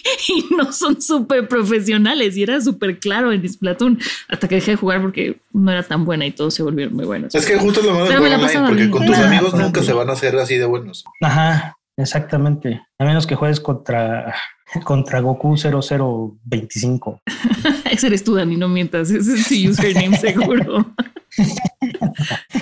no 0.56 0.72
son 0.72 1.00
súper 1.00 1.48
profesionales 1.48 2.36
y 2.36 2.42
era 2.42 2.60
súper 2.60 2.98
claro 2.98 3.32
en 3.32 3.48
Splatoon 3.48 3.98
hasta 4.28 4.48
que 4.48 4.56
dejé 4.56 4.72
de 4.72 4.76
jugar 4.76 5.00
porque 5.00 5.40
no 5.52 5.70
era 5.70 5.82
tan 5.82 6.04
buena 6.04 6.26
y 6.26 6.32
todos 6.32 6.54
se 6.54 6.62
volvieron 6.62 6.94
muy 6.94 7.06
buenos. 7.06 7.34
Es 7.34 7.46
que 7.46 7.56
justo 7.56 7.82
lo 7.82 7.94
malo 7.94 8.06
de 8.06 8.16
online 8.16 8.68
porque 8.68 8.90
con 8.90 9.06
tus 9.06 9.16
amigos 9.18 9.54
nunca 9.54 9.82
se 9.82 9.92
van 9.92 10.10
a 10.10 10.12
hacer 10.12 10.36
así 10.36 10.56
de 10.56 10.66
buenos. 10.66 11.04
Ajá, 11.20 11.76
exactamente. 11.96 12.80
A 12.98 13.04
menos 13.04 13.26
que 13.26 13.34
juegues 13.34 13.60
contra 13.60 14.34
contra 14.84 15.20
Goku 15.20 15.56
0025. 15.56 17.22
Ese 17.90 18.06
eres 18.06 18.24
tú, 18.24 18.34
Dani, 18.34 18.56
no 18.56 18.68
mientas. 18.68 19.10
Ese 19.10 19.34
es 19.34 19.48
tu 19.48 19.70
username 19.70 20.16
seguro. 20.16 20.94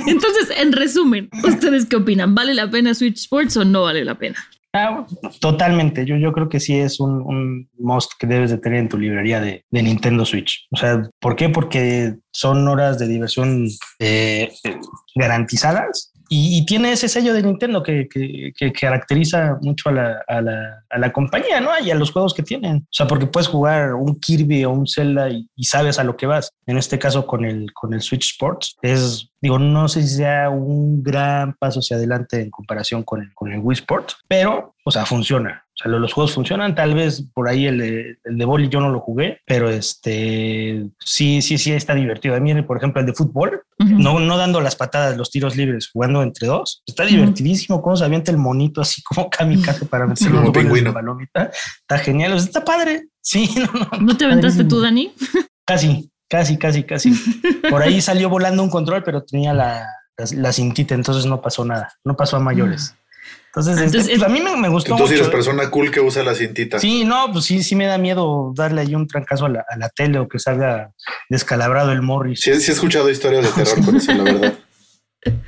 Entonces, 0.07 0.51
en 0.57 0.73
resumen, 0.73 1.31
¿ustedes 1.45 1.87
qué 1.87 1.97
opinan? 1.97 2.35
¿Vale 2.35 2.55
la 2.55 2.71
pena 2.71 2.95
Switch 2.95 3.19
Sports 3.19 3.57
o 3.57 3.65
no 3.65 3.83
vale 3.83 4.05
la 4.05 4.17
pena? 4.17 4.37
Ah, 4.73 5.07
totalmente. 5.41 6.05
Yo, 6.05 6.17
yo 6.17 6.33
creo 6.33 6.49
que 6.49 6.59
sí 6.59 6.77
es 6.77 6.99
un, 6.99 7.23
un 7.23 7.69
must 7.79 8.11
que 8.19 8.27
debes 8.27 8.51
de 8.51 8.59
tener 8.59 8.81
en 8.81 8.89
tu 8.89 8.99
librería 8.99 9.41
de, 9.41 9.65
de, 9.71 9.83
Nintendo 9.85 10.25
Switch. 10.25 10.67
O 10.73 10.77
sea, 10.77 11.09
¿por 11.21 11.37
qué? 11.37 11.49
Porque 11.49 12.17
son 12.33 12.67
horas 12.67 12.99
de 12.99 13.07
diversión 13.07 13.69
eh, 14.01 14.53
garantizadas 15.15 16.13
y, 16.29 16.65
tiene 16.67 16.93
ese 16.93 17.09
sello 17.09 17.35
de 17.35 17.43
Nintendo 17.43 17.83
que, 17.83 18.09
caracteriza 18.79 19.59
mucho 19.61 19.91
a 19.91 20.41
la, 20.41 21.13
compañía, 21.13 21.61
¿no? 21.61 21.71
Y 21.83 21.91
a 21.91 21.95
los 21.95 22.11
juegos 22.11 22.35
que 22.35 22.43
tienen. 22.43 22.77
O 22.77 22.93
sea, 22.93 23.07
porque 23.07 23.27
puedes 23.27 23.49
jugar 23.49 23.95
un 23.95 24.19
Kirby 24.19 24.65
o 24.65 24.71
un 24.71 24.87
Zelda 24.87 25.29
y, 25.31 25.49
sabes 25.65 25.99
a 25.99 26.05
lo 26.05 26.17
que 26.17 26.27
vas. 26.27 26.51
En 26.67 26.79
este 26.79 26.99
caso 26.99 27.27
con 27.27 27.45
el, 27.45 27.73
con 27.73 27.95
el 27.95 28.01
Switch 28.01 28.33
Sports 28.33 28.77
es, 28.83 29.29
digo, 29.41 29.59
no 29.59 29.89
sé 29.89 30.03
si 30.03 30.17
sea 30.17 30.51
un 30.51 31.03
gran 31.03 31.55
paso 31.55 31.81
hacia 31.81 31.97
adelante 31.97 32.41
en 32.41 32.51
comparación 32.51 33.03
con 33.03 33.23
el, 33.23 33.35
con 33.35 33.53
el 33.53 33.61
Wii 33.61 33.75
Sports, 33.75 34.17
pero, 34.29 34.75
o 34.85 34.91
sea, 34.91 35.05
funciona. 35.05 35.65
O 35.75 35.83
sea, 35.83 35.91
los 35.91 36.13
juegos 36.13 36.35
funcionan. 36.35 36.75
Tal 36.75 36.95
vez 36.95 37.25
por 37.35 37.49
ahí 37.49 37.67
el 37.67 37.79
de, 37.79 38.19
el 38.25 38.39
de 38.39 38.45
boli 38.45 38.69
yo 38.69 38.81
no 38.81 38.91
lo 38.91 39.01
jugué, 39.01 39.41
pero 39.45 39.69
este 39.69 40.87
sí, 41.01 41.43
sí, 41.43 41.59
sí 41.59 41.73
está 41.73 41.95
divertido. 41.95 42.37
A 42.37 42.41
mí, 42.41 42.63
por 42.63 42.77
ejemplo, 42.77 43.01
el 43.01 43.07
de 43.07 43.13
fútbol, 43.13 43.63
no, 43.79 44.21
no 44.21 44.37
dando 44.37 44.61
las 44.61 44.77
patadas, 44.77 45.17
los 45.17 45.31
tiros 45.31 45.57
libres, 45.57 45.91
jugando 45.93 46.23
entre 46.23 46.47
dos, 46.47 46.83
está 46.87 47.05
divertidísimo. 47.05 47.83
Cómo 47.83 47.97
se 47.97 48.05
avienta 48.05 48.31
el 48.31 48.39
monito 48.39 48.81
así 48.81 49.03
como 49.03 49.29
kamikaze 49.29 49.87
para 49.87 50.07
meter 50.07 50.31
los 50.31 50.53
goles 50.53 50.85
de 50.85 50.93
palomita. 50.93 51.51
Está 51.81 51.99
genial. 51.99 52.35
está 52.35 52.65
padre. 52.65 53.09
Sí, 53.21 53.53
no, 53.57 53.99
no. 54.01 54.17
te 54.17 54.27
aventaste 54.27 54.65
tú, 54.65 54.81
Dani? 54.81 55.13
Casi, 55.67 56.11
casi, 56.29 56.57
casi, 56.57 56.85
casi. 56.85 57.13
Por 57.71 57.83
ahí 57.83 58.01
salió 58.01 58.29
volando 58.29 58.63
un 58.63 58.71
control, 58.71 59.03
pero 59.03 59.25
tenía 59.25 59.53
la, 59.53 59.89
la, 60.37 60.53
cintita, 60.53 60.95
entonces 60.95 61.27
no 61.27 61.41
pasó 61.41 61.65
nada. 61.65 61.93
No 62.05 62.17
pasó 62.17 62.37
a 62.37 62.41
mayores. 62.41 62.95
Entonces, 63.57 63.95
este, 63.95 64.19
pues, 64.19 64.23
a 64.23 64.29
mí 64.29 64.41
me, 64.41 64.69
gustó. 64.69 64.93
Entonces 64.93 65.21
eres 65.21 65.31
persona 65.31 65.71
cool 65.71 65.91
que 65.93 66.01
usa 66.01 66.25
la 66.25 66.35
cintita. 66.35 66.81
Sí, 66.81 67.05
no, 67.05 67.31
pues 67.33 67.45
sí, 67.45 67.63
sí 67.63 67.77
me 67.77 67.87
da 67.87 67.99
miedo 67.99 68.53
darle 68.55 68.81
ahí 68.81 68.97
un 68.97 69.07
trancazo 69.07 69.47
a 69.47 69.49
la, 69.49 69.65
a 69.69 69.77
la 69.77 69.89
tele 69.91 70.19
o 70.19 70.29
que 70.29 70.41
salga 70.41 70.91
descalabrado 71.29 71.93
el 71.93 72.03
Morris. 72.03 72.41
Sí, 72.41 72.53
sí 72.61 72.73
he 72.73 72.75
escuchado 72.75 73.09
historias 73.09 73.45
de 73.45 73.65
terror 73.65 73.85
con 73.85 73.97
eso, 73.97 74.13
la 74.13 74.25
verdad. 74.25 74.55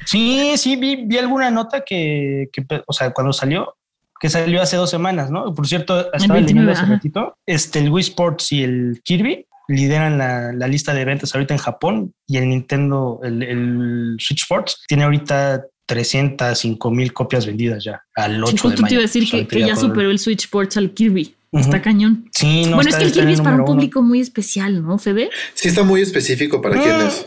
Sí, 0.06 0.54
sí, 0.56 0.76
vi, 0.76 1.04
vi 1.04 1.18
alguna 1.18 1.50
nota 1.50 1.82
que, 1.82 2.48
que, 2.50 2.64
o 2.86 2.92
sea, 2.94 3.10
cuando 3.10 3.34
salió, 3.34 3.76
que 4.18 4.30
salió 4.30 4.62
hace 4.62 4.76
dos 4.76 4.88
semanas, 4.88 5.30
¿no? 5.30 5.52
Por 5.52 5.66
cierto, 5.66 6.10
estaba 6.14 6.40
leyendo 6.40 6.72
hace 6.72 6.86
ratito, 6.86 7.36
este, 7.44 7.80
el 7.80 7.90
Wii 7.90 8.04
Sports 8.04 8.52
y 8.52 8.62
el 8.62 9.02
Kirby 9.04 9.46
lideran 9.68 10.16
la, 10.16 10.52
la, 10.52 10.66
lista 10.66 10.94
de 10.94 11.04
ventas 11.04 11.34
ahorita 11.34 11.52
en 11.52 11.58
Japón 11.58 12.14
y 12.26 12.38
el 12.38 12.48
Nintendo, 12.48 13.20
el, 13.22 13.42
el 13.42 14.16
Switch 14.18 14.44
Sports, 14.44 14.82
tiene 14.88 15.04
ahorita 15.04 15.66
305 15.86 16.90
mil 16.90 17.12
copias 17.12 17.46
vendidas 17.46 17.84
ya 17.84 18.02
al 18.14 18.42
8 18.42 18.56
sí, 18.56 18.56
de 18.56 18.74
mayo. 18.74 18.86
te 18.86 18.94
iba 18.94 19.00
a 19.00 19.02
decir 19.02 19.48
que, 19.48 19.60
ya 19.60 19.76
superó 19.76 20.10
el 20.10 20.18
Switch 20.18 20.44
Sports 20.44 20.76
al 20.76 20.92
Kirby. 20.92 21.34
Está 21.52 21.80
cañón. 21.80 22.28
Sí, 22.32 22.66
no, 22.66 22.76
bueno, 22.76 22.90
es 22.90 22.96
que 22.96 23.04
el 23.04 23.12
Kirby 23.12 23.32
es 23.32 23.40
para 23.40 23.56
un 23.56 23.64
público 23.64 24.02
muy 24.02 24.20
especial, 24.20 24.84
¿no, 24.84 24.98
Fede? 24.98 25.30
Sí, 25.54 25.68
está 25.68 25.84
muy 25.84 26.02
específico 26.02 26.60
para 26.60 26.80
quién 26.80 27.00
es. 27.00 27.26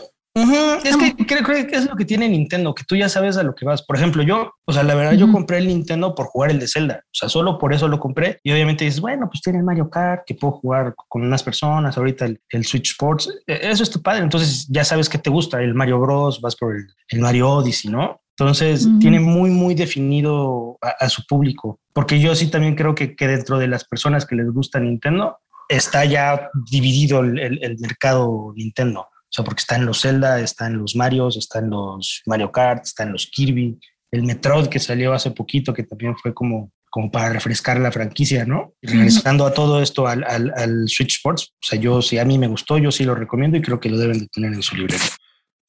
Es 0.84 0.96
que 0.96 1.26
creo, 1.26 1.44
que 1.44 1.76
es 1.76 1.86
lo 1.86 1.96
que 1.96 2.04
tiene 2.04 2.28
Nintendo, 2.28 2.72
que 2.72 2.84
tú 2.84 2.94
ya 2.94 3.08
sabes 3.08 3.36
a 3.36 3.42
lo 3.42 3.54
que 3.54 3.64
vas. 3.64 3.82
Por 3.82 3.96
ejemplo, 3.96 4.22
yo, 4.22 4.52
o 4.64 4.72
sea, 4.72 4.84
la 4.84 4.94
verdad, 4.94 5.12
yo 5.14 5.30
compré 5.30 5.58
el 5.58 5.66
Nintendo 5.66 6.14
por 6.14 6.26
jugar 6.26 6.52
el 6.52 6.60
de 6.60 6.68
Zelda. 6.68 7.02
O 7.06 7.10
sea, 7.12 7.28
solo 7.28 7.58
por 7.58 7.72
eso 7.74 7.88
lo 7.88 7.98
compré. 7.98 8.38
Y 8.44 8.52
obviamente 8.52 8.84
dices, 8.84 9.00
bueno, 9.00 9.28
pues 9.28 9.42
tiene 9.42 9.58
el 9.58 9.64
Mario 9.64 9.90
Kart, 9.90 10.22
que 10.24 10.34
puedo 10.34 10.52
jugar 10.52 10.94
con 11.08 11.22
unas 11.22 11.42
personas. 11.42 11.98
Ahorita 11.98 12.26
el, 12.26 12.64
Switch 12.64 12.90
Sports, 12.90 13.28
e, 13.46 13.58
eso 13.62 13.82
es 13.82 13.90
tu 13.90 14.00
padre. 14.00 14.22
Entonces 14.22 14.68
ya 14.68 14.84
sabes 14.84 15.08
que 15.08 15.18
te 15.18 15.30
gusta 15.30 15.60
el 15.62 15.74
Mario 15.74 15.98
Bros, 15.98 16.40
vas 16.40 16.54
por 16.54 16.76
el 16.76 17.20
Mario 17.20 17.50
Odyssey, 17.50 17.90
¿no? 17.90 18.20
Entonces, 18.40 18.88
tiene 19.00 19.20
muy, 19.20 19.50
muy 19.50 19.74
definido 19.74 20.78
a, 20.80 21.10
su 21.10 21.26
público, 21.26 21.78
porque 21.92 22.18
yo 22.18 22.34
sí 22.34 22.50
también 22.50 22.74
creo 22.74 22.94
que, 22.94 23.14
que, 23.14 23.28
dentro 23.28 23.58
de 23.58 23.68
las 23.68 23.84
personas 23.84 24.24
que 24.24 24.34
les 24.34 24.50
gusta 24.50 24.80
Nintendo, 24.80 25.36
está 25.68 26.06
ya 26.06 26.48
dividido 26.70 27.20
el, 27.20 27.38
el, 27.38 27.78
mercado 27.78 28.54
Nintendo. 28.56 29.00
O 29.00 29.28
sea, 29.28 29.44
porque 29.44 29.60
está 29.60 29.76
en 29.76 29.84
los 29.84 30.00
Zelda, 30.00 30.40
está 30.40 30.68
en 30.68 30.78
los 30.78 30.96
Marios, 30.96 31.36
está 31.36 31.58
en 31.58 31.68
los 31.68 32.22
Mario 32.24 32.50
Kart, 32.50 32.84
está 32.84 33.02
en 33.02 33.12
los 33.12 33.26
Kirby, 33.26 33.78
el 34.10 34.22
Metroid 34.22 34.68
que 34.68 34.78
salió 34.78 35.12
hace 35.12 35.32
poquito, 35.32 35.74
que 35.74 35.82
también 35.82 36.16
fue 36.16 36.32
como, 36.32 36.72
como 36.88 37.10
para 37.10 37.28
refrescar 37.28 37.78
la 37.78 37.92
franquicia, 37.92 38.46
¿no? 38.46 38.72
Y 38.80 38.86
regresando 38.86 39.44
a 39.44 39.52
todo 39.52 39.82
esto 39.82 40.06
al, 40.08 40.24
al, 40.24 40.50
al, 40.56 40.88
Switch 40.88 41.16
Sports, 41.16 41.52
o 41.52 41.66
sea, 41.66 41.78
yo 41.78 42.00
sí, 42.00 42.16
a 42.16 42.24
mí 42.24 42.38
me 42.38 42.48
gustó, 42.48 42.78
yo 42.78 42.90
sí 42.90 43.04
lo 43.04 43.14
recomiendo 43.14 43.58
y 43.58 43.62
creo 43.62 43.78
que 43.78 43.90
lo 43.90 43.98
deben 43.98 44.18
de 44.18 44.28
tener 44.28 44.54
en 44.54 44.62
su 44.62 44.76
librería. 44.76 45.06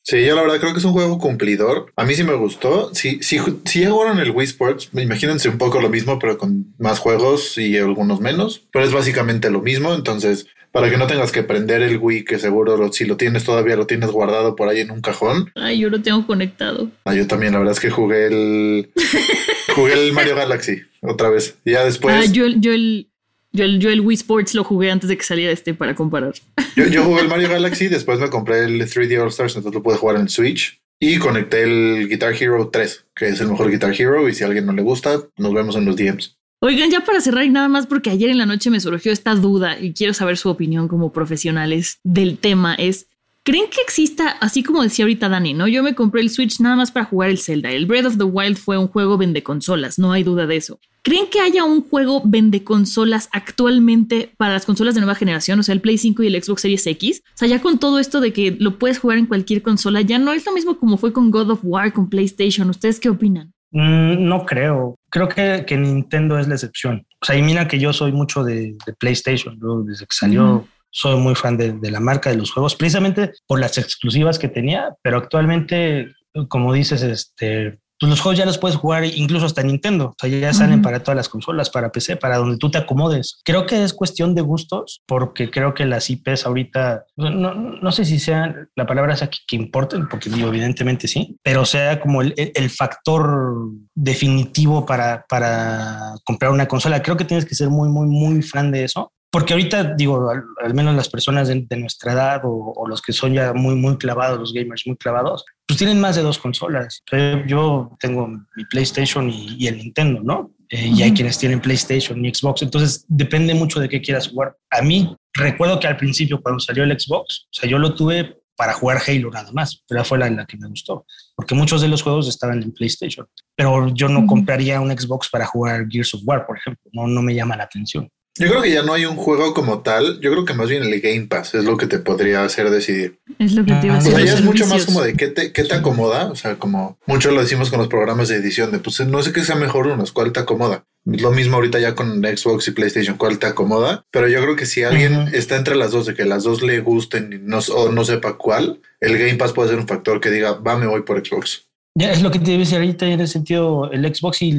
Sí, 0.03 0.25
yo 0.25 0.35
la 0.35 0.41
verdad 0.41 0.59
creo 0.59 0.73
que 0.73 0.79
es 0.79 0.85
un 0.85 0.93
juego 0.93 1.19
cumplidor. 1.19 1.91
A 1.95 2.05
mí 2.05 2.15
sí 2.15 2.23
me 2.23 2.33
gustó. 2.33 2.93
Si, 2.93 3.21
si, 3.21 3.39
si 3.65 3.85
jugaron 3.85 4.19
el 4.19 4.31
Wii 4.31 4.47
Sports, 4.47 4.89
imagínense 4.93 5.49
un 5.49 5.57
poco 5.57 5.79
lo 5.79 5.89
mismo, 5.89 6.17
pero 6.19 6.37
con 6.37 6.73
más 6.79 6.99
juegos 6.99 7.57
y 7.57 7.77
algunos 7.77 8.19
menos. 8.19 8.63
Pero 8.71 8.85
es 8.85 8.91
básicamente 8.91 9.51
lo 9.51 9.61
mismo. 9.61 9.93
Entonces, 9.93 10.47
para 10.71 10.89
que 10.89 10.97
no 10.97 11.05
tengas 11.05 11.31
que 11.31 11.43
prender 11.43 11.81
el 11.81 11.97
Wii, 11.97 12.23
que 12.23 12.39
seguro 12.39 12.91
si 12.91 13.05
lo 13.05 13.17
tienes 13.17 13.43
todavía 13.43 13.75
lo 13.75 13.87
tienes 13.87 14.09
guardado 14.09 14.55
por 14.55 14.69
ahí 14.69 14.79
en 14.79 14.91
un 14.91 15.01
cajón. 15.01 15.51
Ay, 15.55 15.79
yo 15.79 15.89
lo 15.89 16.01
tengo 16.01 16.25
conectado. 16.25 16.89
Ah, 17.05 17.13
yo 17.13 17.27
también. 17.27 17.53
La 17.53 17.59
verdad 17.59 17.73
es 17.73 17.79
que 17.79 17.89
jugué 17.89 18.27
el 18.27 18.91
jugué 19.75 19.93
el 19.93 20.13
Mario 20.13 20.35
Galaxy 20.35 20.81
otra 21.01 21.29
vez. 21.29 21.57
Ya 21.65 21.83
después. 21.83 22.15
Ah, 22.15 22.31
yo, 22.31 22.47
yo 22.47 22.73
el 22.73 23.10
yo 23.53 23.65
el, 23.65 23.79
yo 23.79 23.89
el 23.89 24.01
Wii 24.01 24.15
Sports 24.15 24.55
lo 24.55 24.63
jugué 24.63 24.91
antes 24.91 25.09
de 25.09 25.17
que 25.17 25.23
saliera 25.23 25.51
este 25.51 25.73
para 25.73 25.95
comparar. 25.95 26.33
Yo, 26.75 27.03
jugué 27.03 27.21
el 27.21 27.27
Mario 27.29 27.49
Galaxy, 27.49 27.87
después 27.87 28.19
me 28.19 28.29
compré 28.29 28.65
el 28.65 28.81
3D 28.81 29.21
All 29.21 29.29
Stars, 29.29 29.55
entonces 29.55 29.75
lo 29.75 29.83
pude 29.83 29.97
jugar 29.97 30.15
en 30.15 30.23
el 30.23 30.29
Switch. 30.29 30.81
Y 31.03 31.17
conecté 31.17 31.63
el 31.63 32.07
Guitar 32.07 32.35
Hero 32.39 32.69
3, 32.71 33.05
que 33.15 33.29
es 33.29 33.41
el 33.41 33.47
mejor 33.47 33.71
Guitar 33.71 33.91
Hero. 33.99 34.29
Y 34.29 34.35
si 34.35 34.43
a 34.43 34.47
alguien 34.47 34.67
no 34.67 34.73
le 34.73 34.83
gusta, 34.83 35.19
nos 35.35 35.51
vemos 35.51 35.75
en 35.75 35.85
los 35.85 35.95
DMs. 35.95 36.37
Oigan, 36.63 36.91
ya 36.91 36.99
para 37.03 37.19
cerrar 37.21 37.43
y 37.43 37.49
nada 37.49 37.67
más 37.67 37.87
porque 37.87 38.11
ayer 38.11 38.29
en 38.29 38.37
la 38.37 38.45
noche 38.45 38.69
me 38.69 38.79
surgió 38.79 39.11
esta 39.11 39.33
duda 39.33 39.79
y 39.79 39.93
quiero 39.93 40.13
saber 40.13 40.37
su 40.37 40.47
opinión 40.47 40.87
como 40.87 41.11
profesionales 41.11 41.99
del 42.03 42.37
tema. 42.37 42.75
Es, 42.75 43.07
¿creen 43.41 43.65
que 43.71 43.81
exista, 43.81 44.29
así 44.29 44.61
como 44.61 44.83
decía 44.83 45.05
ahorita 45.05 45.27
Dani, 45.27 45.55
¿no? 45.55 45.67
Yo 45.67 45.81
me 45.81 45.95
compré 45.95 46.21
el 46.21 46.29
Switch 46.29 46.59
nada 46.59 46.75
más 46.75 46.91
para 46.91 47.07
jugar 47.07 47.31
el 47.31 47.39
Zelda. 47.39 47.71
El 47.71 47.87
Breath 47.87 48.05
of 48.05 48.17
the 48.19 48.25
Wild 48.25 48.57
fue 48.57 48.77
un 48.77 48.87
juego 48.87 49.17
vende 49.17 49.41
consolas, 49.41 49.97
no 49.97 50.11
hay 50.11 50.21
duda 50.21 50.45
de 50.45 50.57
eso. 50.57 50.79
¿Creen 51.03 51.27
que 51.31 51.39
haya 51.39 51.63
un 51.63 51.81
juego 51.81 52.21
vende 52.23 52.63
consolas 52.63 53.27
actualmente 53.31 54.33
para 54.37 54.53
las 54.53 54.67
consolas 54.67 54.93
de 54.93 55.01
nueva 55.01 55.15
generación? 55.15 55.59
O 55.59 55.63
sea, 55.63 55.73
el 55.73 55.81
Play 55.81 55.97
5 55.97 56.21
y 56.21 56.27
el 56.27 56.43
Xbox 56.43 56.61
Series 56.61 56.85
X. 56.85 57.23
O 57.25 57.37
sea, 57.37 57.47
ya 57.47 57.59
con 57.59 57.79
todo 57.79 57.97
esto 57.97 58.21
de 58.21 58.31
que 58.33 58.55
lo 58.59 58.77
puedes 58.77 58.99
jugar 58.99 59.17
en 59.17 59.25
cualquier 59.25 59.63
consola, 59.63 60.01
ya 60.01 60.19
no 60.19 60.31
es 60.31 60.45
lo 60.45 60.51
mismo 60.51 60.77
como 60.77 60.97
fue 60.97 61.11
con 61.11 61.31
God 61.31 61.49
of 61.49 61.59
War, 61.63 61.91
con 61.91 62.07
PlayStation. 62.07 62.69
¿Ustedes 62.69 62.99
qué 62.99 63.09
opinan? 63.09 63.51
Mm, 63.71 64.27
no 64.27 64.45
creo. 64.45 64.95
Creo 65.09 65.27
que, 65.27 65.63
que, 65.65 65.75
Nintendo 65.75 66.37
es 66.37 66.47
la 66.47 66.53
excepción. 66.53 67.07
O 67.19 67.25
sea, 67.25 67.35
y 67.35 67.41
mira 67.41 67.67
que 67.67 67.79
yo 67.79 67.93
soy 67.93 68.11
mucho 68.11 68.43
de, 68.43 68.75
PlayStation. 68.99 69.57
desde 69.85 70.05
que 70.05 70.15
salió, 70.15 70.67
soy 70.91 71.17
muy 71.17 71.33
fan 71.33 71.57
de, 71.57 71.73
de 71.73 71.89
la 71.89 71.99
marca 71.99 72.29
de 72.29 72.37
los 72.37 72.51
juegos, 72.51 72.75
precisamente 72.75 73.31
por 73.47 73.59
las 73.59 73.79
exclusivas 73.79 74.37
que 74.37 74.49
tenía. 74.49 74.93
Pero 75.01 75.17
actualmente, 75.17 76.13
como 76.47 76.73
dices, 76.73 77.01
este, 77.01 77.79
pues 78.01 78.09
los 78.09 78.19
juegos 78.19 78.39
ya 78.39 78.47
los 78.47 78.57
puedes 78.57 78.77
jugar 78.77 79.05
incluso 79.05 79.45
hasta 79.45 79.61
Nintendo. 79.61 80.07
O 80.07 80.15
sea, 80.19 80.27
ya 80.27 80.51
salen 80.53 80.81
para 80.81 81.03
todas 81.03 81.15
las 81.15 81.29
consolas, 81.29 81.69
para 81.69 81.91
PC, 81.91 82.17
para 82.17 82.37
donde 82.37 82.57
tú 82.57 82.71
te 82.71 82.79
acomodes. 82.79 83.39
Creo 83.45 83.67
que 83.67 83.83
es 83.83 83.93
cuestión 83.93 84.33
de 84.33 84.41
gustos, 84.41 85.03
porque 85.05 85.51
creo 85.51 85.75
que 85.75 85.85
las 85.85 86.09
IPs 86.09 86.47
ahorita, 86.47 87.05
no, 87.15 87.29
no 87.53 87.91
sé 87.91 88.03
si 88.05 88.17
sea 88.17 88.55
la 88.75 88.87
palabra 88.87 89.15
sea 89.15 89.29
que, 89.29 89.37
que 89.47 89.55
importen, 89.55 90.09
porque 90.09 90.31
digo, 90.31 90.47
evidentemente 90.47 91.07
sí, 91.07 91.37
pero 91.43 91.63
sea 91.63 91.99
como 91.99 92.23
el, 92.23 92.33
el 92.37 92.69
factor 92.71 93.69
definitivo 93.93 94.83
para, 94.83 95.23
para 95.29 96.15
comprar 96.23 96.51
una 96.51 96.67
consola. 96.67 97.03
Creo 97.03 97.17
que 97.17 97.25
tienes 97.25 97.45
que 97.45 97.53
ser 97.53 97.69
muy, 97.69 97.87
muy, 97.87 98.07
muy 98.07 98.41
fan 98.41 98.71
de 98.71 98.85
eso 98.85 99.11
porque 99.31 99.53
ahorita 99.53 99.95
digo, 99.95 100.29
al, 100.29 100.73
menos 100.73 100.93
las 100.93 101.07
personas 101.07 101.47
de, 101.47 101.65
nuestra 101.77 102.11
edad 102.11 102.41
o, 102.43 102.85
los 102.85 103.01
que 103.01 103.13
son 103.13 103.33
ya 103.33 103.53
muy, 103.53 103.75
muy 103.75 103.97
clavados, 103.97 104.37
los 104.37 104.53
gamers 104.53 104.85
muy 104.85 104.97
clavados, 104.97 105.45
pues 105.65 105.77
tienen 105.77 106.01
más 106.01 106.17
de 106.17 106.21
dos 106.21 106.37
consolas. 106.37 107.01
Yo 107.47 107.95
tengo 107.99 108.27
mi 108.27 108.65
PlayStation 108.69 109.29
y, 109.29 109.67
el 109.67 109.77
Nintendo, 109.77 110.21
¿no? 110.21 110.51
Eh, 110.69 110.87
y 110.87 111.01
hay 111.01 111.13
quienes 111.13 111.37
tienen 111.37 111.61
PlayStation 111.61 112.23
y 112.23 112.33
Xbox. 112.33 112.61
Entonces 112.61 113.05
depende 113.07 113.53
mucho 113.53 113.79
de 113.79 113.87
qué 113.87 114.01
quieras 114.01 114.27
jugar. 114.27 114.57
A 114.69 114.81
mí 114.81 115.15
recuerdo 115.33 115.79
que 115.79 115.87
al 115.87 115.97
principio 115.97 116.41
cuando 116.41 116.59
salió 116.59 116.83
el 116.83 116.99
Xbox, 116.99 117.45
o 117.45 117.53
sea, 117.53 117.69
yo 117.69 117.77
lo 117.77 117.95
tuve 117.95 118.37
para 118.57 118.73
jugar 118.73 119.01
Halo 119.07 119.31
nada 119.31 119.51
más, 119.53 119.81
pero 119.87 120.03
fue 120.03 120.17
la, 120.17 120.29
la 120.29 120.45
que 120.45 120.57
me 120.57 120.67
gustó, 120.67 121.05
porque 121.35 121.55
muchos 121.55 121.81
de 121.81 121.87
los 121.87 122.03
juegos 122.03 122.27
estaban 122.27 122.61
en 122.61 122.71
PlayStation, 122.73 123.25
pero 123.55 123.87
yo 123.93 124.07
no 124.07 124.27
compraría 124.27 124.79
un 124.79 124.91
Xbox 124.91 125.29
para 125.29 125.45
jugar 125.45 125.87
Gears 125.89 126.13
of 126.13 126.21
War, 126.25 126.45
por 126.45 126.57
ejemplo, 126.57 126.83
no, 126.93 127.07
no 127.07 127.21
me 127.21 127.33
llama 127.33 127.55
la 127.55 127.63
atención. 127.63 128.07
Yo 128.37 128.47
creo 128.47 128.61
que 128.61 128.71
ya 128.71 128.81
no 128.83 128.93
hay 128.93 129.05
un 129.05 129.17
juego 129.17 129.53
como 129.53 129.81
tal. 129.81 130.19
Yo 130.21 130.31
creo 130.31 130.45
que 130.45 130.53
más 130.53 130.69
bien 130.69 130.83
el 130.83 131.01
Game 131.01 131.27
Pass 131.27 131.53
es 131.53 131.65
lo 131.65 131.75
que 131.75 131.87
te 131.87 131.99
podría 131.99 132.43
hacer 132.43 132.69
decidir. 132.69 133.19
Es 133.37 133.53
lo 133.53 133.65
que 133.65 133.73
te 133.73 133.87
iba 133.87 133.95
a 133.95 133.97
decir. 133.97 134.13
O 134.13 134.17
sea, 134.17 134.25
ya 134.25 134.33
es 134.33 134.41
mucho 134.43 134.65
más 134.67 134.85
como 134.85 135.01
de 135.01 135.15
qué 135.15 135.27
te, 135.27 135.51
qué 135.51 135.63
te 135.65 135.75
acomoda. 135.75 136.31
O 136.31 136.35
sea, 136.35 136.55
como 136.55 136.97
mucho 137.05 137.31
lo 137.31 137.41
decimos 137.41 137.69
con 137.69 137.79
los 137.79 137.89
programas 137.89 138.29
de 138.29 138.37
edición 138.37 138.71
de 138.71 138.79
pues 138.79 138.99
no 139.01 139.21
sé 139.21 139.33
qué 139.33 139.43
sea 139.43 139.55
mejor 139.55 139.87
unos, 139.87 140.11
cuál 140.11 140.31
te 140.31 140.39
acomoda. 140.39 140.85
Lo 141.03 141.31
mismo 141.31 141.55
ahorita 141.55 141.79
ya 141.79 141.95
con 141.95 142.21
Xbox 142.21 142.67
y 142.67 142.71
PlayStation, 142.71 143.17
cuál 143.17 143.39
te 143.39 143.47
acomoda. 143.47 144.05
Pero 144.11 144.27
yo 144.27 144.41
creo 144.41 144.55
que 144.55 144.65
si 144.65 144.83
alguien 144.83 145.29
está 145.33 145.57
entre 145.57 145.75
las 145.75 145.91
dos, 145.91 146.05
de 146.05 146.13
que 146.13 146.25
las 146.25 146.43
dos 146.43 146.61
le 146.61 146.79
gusten 146.79 147.33
y 147.33 147.39
no, 147.39 147.59
o 147.73 147.91
no 147.91 148.05
sepa 148.05 148.37
cuál, 148.37 148.81
el 148.99 149.17
Game 149.17 149.35
Pass 149.35 149.51
puede 149.51 149.69
ser 149.69 149.79
un 149.79 149.87
factor 149.87 150.21
que 150.21 150.29
diga, 150.29 150.53
va, 150.53 150.77
me 150.77 150.87
voy 150.87 151.01
por 151.01 151.25
Xbox. 151.25 151.70
Ya 151.95 152.11
es 152.11 152.21
lo 152.21 152.31
que 152.31 152.39
te 152.39 152.57
decir 152.57 152.77
ahorita 152.77 153.05
en 153.05 153.19
el 153.19 153.27
sentido, 153.27 153.91
el 153.91 154.03
Xbox 154.15 154.41
y 154.43 154.53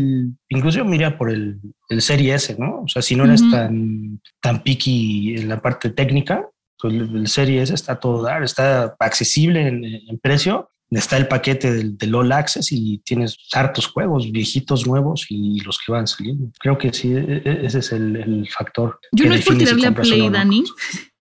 incluso 0.51 0.85
mira 0.85 1.17
por 1.17 1.31
el, 1.31 1.59
el 1.89 2.03
Serie 2.03 2.35
S, 2.35 2.55
¿no? 2.59 2.83
O 2.83 2.89
sea, 2.89 3.01
si 3.01 3.17
no 3.17 3.25
eres 3.25 3.43
tan, 3.51 4.21
tan 4.41 4.63
picky 4.63 5.37
en 5.37 5.49
la 5.49 5.61
parte 5.63 5.91
técnica, 5.91 6.47
pues, 6.79 6.95
el 6.95 7.27
Serie 7.29 7.63
S 7.63 7.73
está 7.73 7.99
todo 7.99 8.23
dar, 8.23 8.43
está 8.43 8.95
accesible 8.99 9.67
en, 9.67 9.85
en 9.85 10.19
precio 10.21 10.69
está 10.99 11.17
el 11.17 11.29
paquete 11.29 11.73
del, 11.73 11.97
del, 11.97 12.15
All 12.15 12.33
Access 12.33 12.71
y 12.71 12.99
tienes 12.99 13.39
hartos 13.53 13.87
juegos, 13.87 14.31
viejitos, 14.31 14.87
nuevos 14.87 15.27
y 15.29 15.61
los 15.61 15.79
que 15.79 15.93
van 15.93 16.07
saliendo. 16.07 16.51
Creo 16.59 16.77
que 16.77 16.93
sí, 16.93 17.13
e, 17.13 17.43
e, 17.45 17.67
ese 17.67 17.79
es 17.79 17.93
el, 17.93 18.17
el 18.17 18.49
factor. 18.49 18.99
Yo 19.13 19.27
no 19.27 19.35
es 19.35 19.45
por 19.45 19.57
tirarle 19.57 19.87
a 19.87 19.95
Play, 19.95 20.29
Dani. 20.29 20.65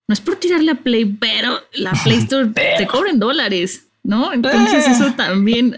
No 0.08 0.14
es 0.14 0.20
por 0.20 0.36
tirarle 0.36 0.72
a 0.72 0.76
Play, 0.76 1.06
pero 1.06 1.58
la 1.74 1.94
Play 2.04 2.18
Store 2.24 2.50
te 2.50 2.86
cobra 2.86 3.12
en 3.12 3.20
dólares, 3.20 3.88
¿no? 4.04 4.34
Entonces 4.34 4.88
eso 4.88 5.08
eh. 5.08 5.14
también... 5.16 5.76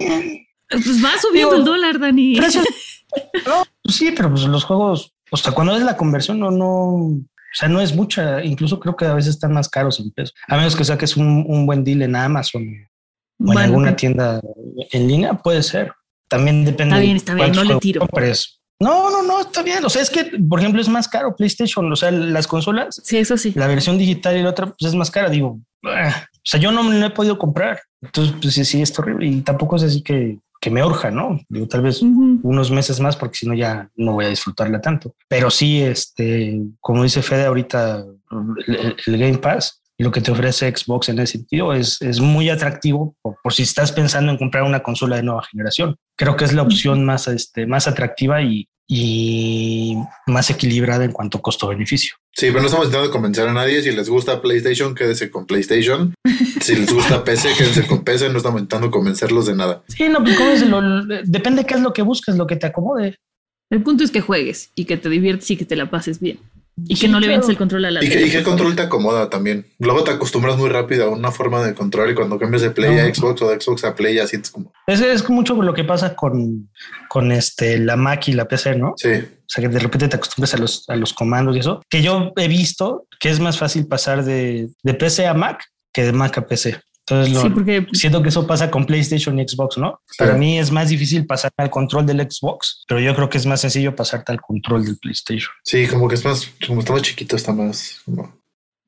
Pues 0.69 1.03
va 1.03 1.11
subiendo 1.21 1.55
el 1.55 1.65
dólar, 1.65 1.99
Dani. 1.99 2.33
no, 3.45 3.63
pues 3.83 3.95
sí, 3.95 4.11
pero 4.15 4.29
pues 4.31 4.43
los 4.45 4.63
juegos, 4.63 5.13
o 5.29 5.37
sea, 5.37 5.51
cuando 5.51 5.75
es 5.75 5.83
la 5.83 5.95
conversión, 5.95 6.39
no, 6.39 6.49
no, 6.49 6.95
o 7.53 7.55
sea, 7.55 7.69
no 7.69 7.79
es 7.79 7.93
mucha, 7.95 8.43
incluso 8.43 8.79
creo 8.79 8.95
que 8.95 9.05
a 9.05 9.13
veces 9.13 9.35
están 9.35 9.53
más 9.53 9.69
caros 9.69 9.99
en 9.99 10.09
peso. 10.09 10.33
A 10.47 10.57
menos 10.57 10.75
que 10.75 10.83
saques 10.83 11.15
un, 11.15 11.45
un 11.47 11.67
buen 11.67 11.83
deal 11.83 12.01
en 12.01 12.15
Amazon 12.15 12.63
o 13.39 13.51
en 13.51 13.57
alguna 13.59 13.95
tienda 13.95 14.41
en 14.91 15.07
línea, 15.07 15.33
puede 15.35 15.61
ser. 15.61 15.91
También 16.27 16.65
depende. 16.65 16.95
Está 16.95 17.01
bien, 17.01 17.17
está 17.17 17.33
bien, 17.35 17.51
no 17.51 17.63
le 17.63 17.77
tiro. 17.77 18.07
No, 18.79 19.11
no, 19.11 19.21
no, 19.21 19.41
está 19.41 19.61
bien. 19.61 19.85
O 19.85 19.89
sea, 19.89 20.01
es 20.01 20.09
que, 20.09 20.23
por 20.49 20.59
ejemplo, 20.59 20.81
es 20.81 20.89
más 20.89 21.07
caro 21.07 21.35
PlayStation. 21.35 21.91
O 21.91 21.95
sea, 21.95 22.11
las 22.11 22.47
consolas. 22.47 22.99
Sí, 23.03 23.17
eso 23.17 23.37
sí. 23.37 23.53
La 23.55 23.67
versión 23.67 23.97
digital 23.97 24.35
y 24.35 24.43
la 24.43 24.49
otra, 24.49 24.65
pues 24.65 24.89
es 24.89 24.95
más 24.95 25.11
cara. 25.11 25.29
Digo, 25.29 25.59
o 25.83 26.45
sea, 26.45 26.59
yo 26.59 26.71
no 26.71 26.83
me 26.83 27.05
he 27.05 27.09
podido 27.09 27.37
comprar. 27.37 27.81
Entonces, 28.01 28.35
pues 28.41 28.53
sí, 28.53 28.65
sí, 28.65 28.81
es 28.81 28.97
horrible. 28.97 29.27
Y 29.27 29.41
tampoco 29.41 29.75
es 29.75 29.83
así 29.83 30.01
que, 30.01 30.39
que 30.59 30.69
me 30.69 30.83
urja, 30.83 31.11
¿no? 31.11 31.39
Digo, 31.49 31.67
tal 31.67 31.81
vez 31.81 32.01
unos 32.01 32.71
meses 32.71 32.99
más, 32.99 33.15
porque 33.15 33.37
si 33.37 33.47
no 33.47 33.53
ya 33.53 33.89
no 33.95 34.13
voy 34.13 34.25
a 34.25 34.29
disfrutarla 34.29 34.81
tanto. 34.81 35.15
Pero 35.27 35.49
sí, 35.49 35.81
este, 35.81 36.59
como 36.79 37.03
dice 37.03 37.21
Fede 37.21 37.45
ahorita, 37.45 38.05
el 39.05 39.17
Game 39.17 39.37
Pass, 39.37 39.81
lo 39.97 40.11
que 40.11 40.21
te 40.21 40.31
ofrece 40.31 40.75
Xbox 40.75 41.09
en 41.09 41.19
ese 41.19 41.33
sentido 41.33 41.73
es, 41.73 42.01
es 42.01 42.19
muy 42.19 42.49
atractivo 42.49 43.15
por, 43.21 43.53
si 43.53 43.63
estás 43.63 43.91
pensando 43.91 44.31
en 44.31 44.37
comprar 44.37 44.63
una 44.63 44.81
consola 44.81 45.15
de 45.15 45.23
nueva 45.23 45.43
generación. 45.43 45.95
Creo 46.15 46.35
que 46.35 46.45
es 46.45 46.53
la 46.53 46.63
opción 46.63 47.05
más, 47.05 47.27
este, 47.27 47.65
más 47.65 47.87
atractiva 47.87 48.41
y, 48.41 48.67
y 48.87 49.97
más 50.27 50.49
equilibrada 50.49 51.05
en 51.05 51.11
cuanto 51.11 51.41
costo-beneficio. 51.41 52.15
Sí, 52.35 52.47
pero 52.47 52.61
no 52.61 52.65
estamos 52.65 52.87
intentando 52.87 53.11
convencer 53.11 53.47
a 53.47 53.53
nadie. 53.53 53.81
Si 53.83 53.91
les 53.91 54.09
gusta 54.09 54.41
PlayStation, 54.41 54.95
quédese 54.95 55.29
con 55.29 55.45
PlayStation. 55.45 56.13
si 56.61 56.75
les 56.75 56.91
gusta 56.91 57.23
PC, 57.25 57.53
quédense 57.57 57.85
con 57.85 58.03
PC. 58.03 58.29
No 58.29 58.37
estamos 58.37 58.61
intentando 58.61 58.89
convencerlos 58.89 59.45
de 59.45 59.55
nada. 59.55 59.83
Sí, 59.87 60.09
no, 60.09 60.23
pues, 60.23 60.67
lo, 60.67 61.05
depende 61.23 61.65
qué 61.65 61.75
es 61.75 61.81
lo 61.81 61.93
que 61.93 62.01
busques, 62.01 62.35
lo 62.35 62.47
que 62.47 62.55
te 62.55 62.67
acomode. 62.67 63.17
El 63.69 63.83
punto 63.83 64.03
es 64.03 64.11
que 64.11 64.21
juegues 64.21 64.71
y 64.75 64.85
que 64.85 64.97
te 64.97 65.09
diviertes 65.09 65.49
y 65.51 65.57
que 65.57 65.65
te 65.65 65.75
la 65.75 65.89
pases 65.89 66.19
bien. 66.19 66.39
Y 66.75 66.95
que 66.95 67.07
no 67.07 67.19
le 67.19 67.27
vences 67.27 67.49
el 67.49 67.57
control 67.57 67.85
a 67.85 67.91
la 67.91 68.03
y 68.03 68.09
que, 68.09 68.25
y 68.25 68.31
que 68.31 68.37
el 68.37 68.43
control 68.43 68.75
te 68.75 68.81
acomoda 68.81 69.29
también. 69.29 69.67
Luego 69.79 70.03
te 70.03 70.11
acostumbras 70.11 70.57
muy 70.57 70.69
rápido 70.69 71.05
a 71.05 71.09
una 71.09 71.31
forma 71.31 71.63
de 71.63 71.75
control 71.75 72.11
y 72.11 72.15
cuando 72.15 72.39
cambias 72.39 72.63
de 72.63 72.71
Play 72.71 72.97
a 72.97 73.13
Xbox 73.13 73.41
o 73.43 73.49
de 73.49 73.61
Xbox 73.61 73.83
a 73.83 73.93
Play 73.93 74.15
ya 74.15 74.27
sientes 74.27 74.51
como... 74.51 74.73
Es, 74.87 74.99
es 75.01 75.29
mucho 75.29 75.53
lo 75.61 75.73
que 75.73 75.83
pasa 75.83 76.15
con, 76.15 76.69
con 77.09 77.31
este, 77.31 77.77
la 77.77 77.95
Mac 77.95 78.27
y 78.27 78.33
la 78.33 78.47
PC, 78.47 78.75
¿no? 78.75 78.93
Sí. 78.97 79.09
O 79.09 79.45
sea, 79.47 79.61
que 79.61 79.69
de 79.69 79.79
repente 79.79 80.07
te 80.07 80.15
acostumbras 80.15 80.53
a 80.55 80.57
los, 80.57 80.89
a 80.89 80.95
los 80.95 81.13
comandos 81.13 81.55
y 81.55 81.59
eso. 81.59 81.81
Que 81.89 82.01
yo 82.01 82.31
he 82.37 82.47
visto 82.47 83.05
que 83.19 83.29
es 83.29 83.39
más 83.39 83.57
fácil 83.57 83.85
pasar 83.85 84.23
de, 84.23 84.69
de 84.81 84.93
PC 84.95 85.27
a 85.27 85.33
Mac 85.33 85.63
que 85.93 86.03
de 86.03 86.11
Mac 86.11 86.37
a 86.37 86.47
PC. 86.47 86.81
Entonces, 87.05 87.33
lo, 87.33 87.53
porque... 87.53 87.85
siento 87.91 88.23
que 88.23 88.29
eso 88.29 88.47
pasa 88.47 88.71
con 88.71 88.85
PlayStation 88.85 89.37
y 89.37 89.47
Xbox, 89.47 89.77
¿no? 89.77 89.99
Para 90.17 90.35
mí 90.35 90.57
es 90.57 90.71
más 90.71 90.89
difícil 90.89 91.25
pasar 91.25 91.51
al 91.57 91.69
control 91.69 92.05
del 92.05 92.21
Xbox, 92.21 92.83
pero 92.87 93.01
yo 93.01 93.13
creo 93.13 93.29
que 93.29 93.37
es 93.37 93.45
más 93.45 93.61
sencillo 93.61 93.95
pasarte 93.95 94.31
al 94.31 94.39
control 94.39 94.85
del 94.85 94.97
PlayStation. 94.97 95.51
Sí, 95.63 95.85
como 95.87 96.07
que 96.07 96.15
es 96.15 96.23
más, 96.23 96.49
como 96.65 96.79
está 96.79 96.93
más 96.93 97.01
chiquito, 97.01 97.35
está 97.35 97.51
más... 97.51 98.01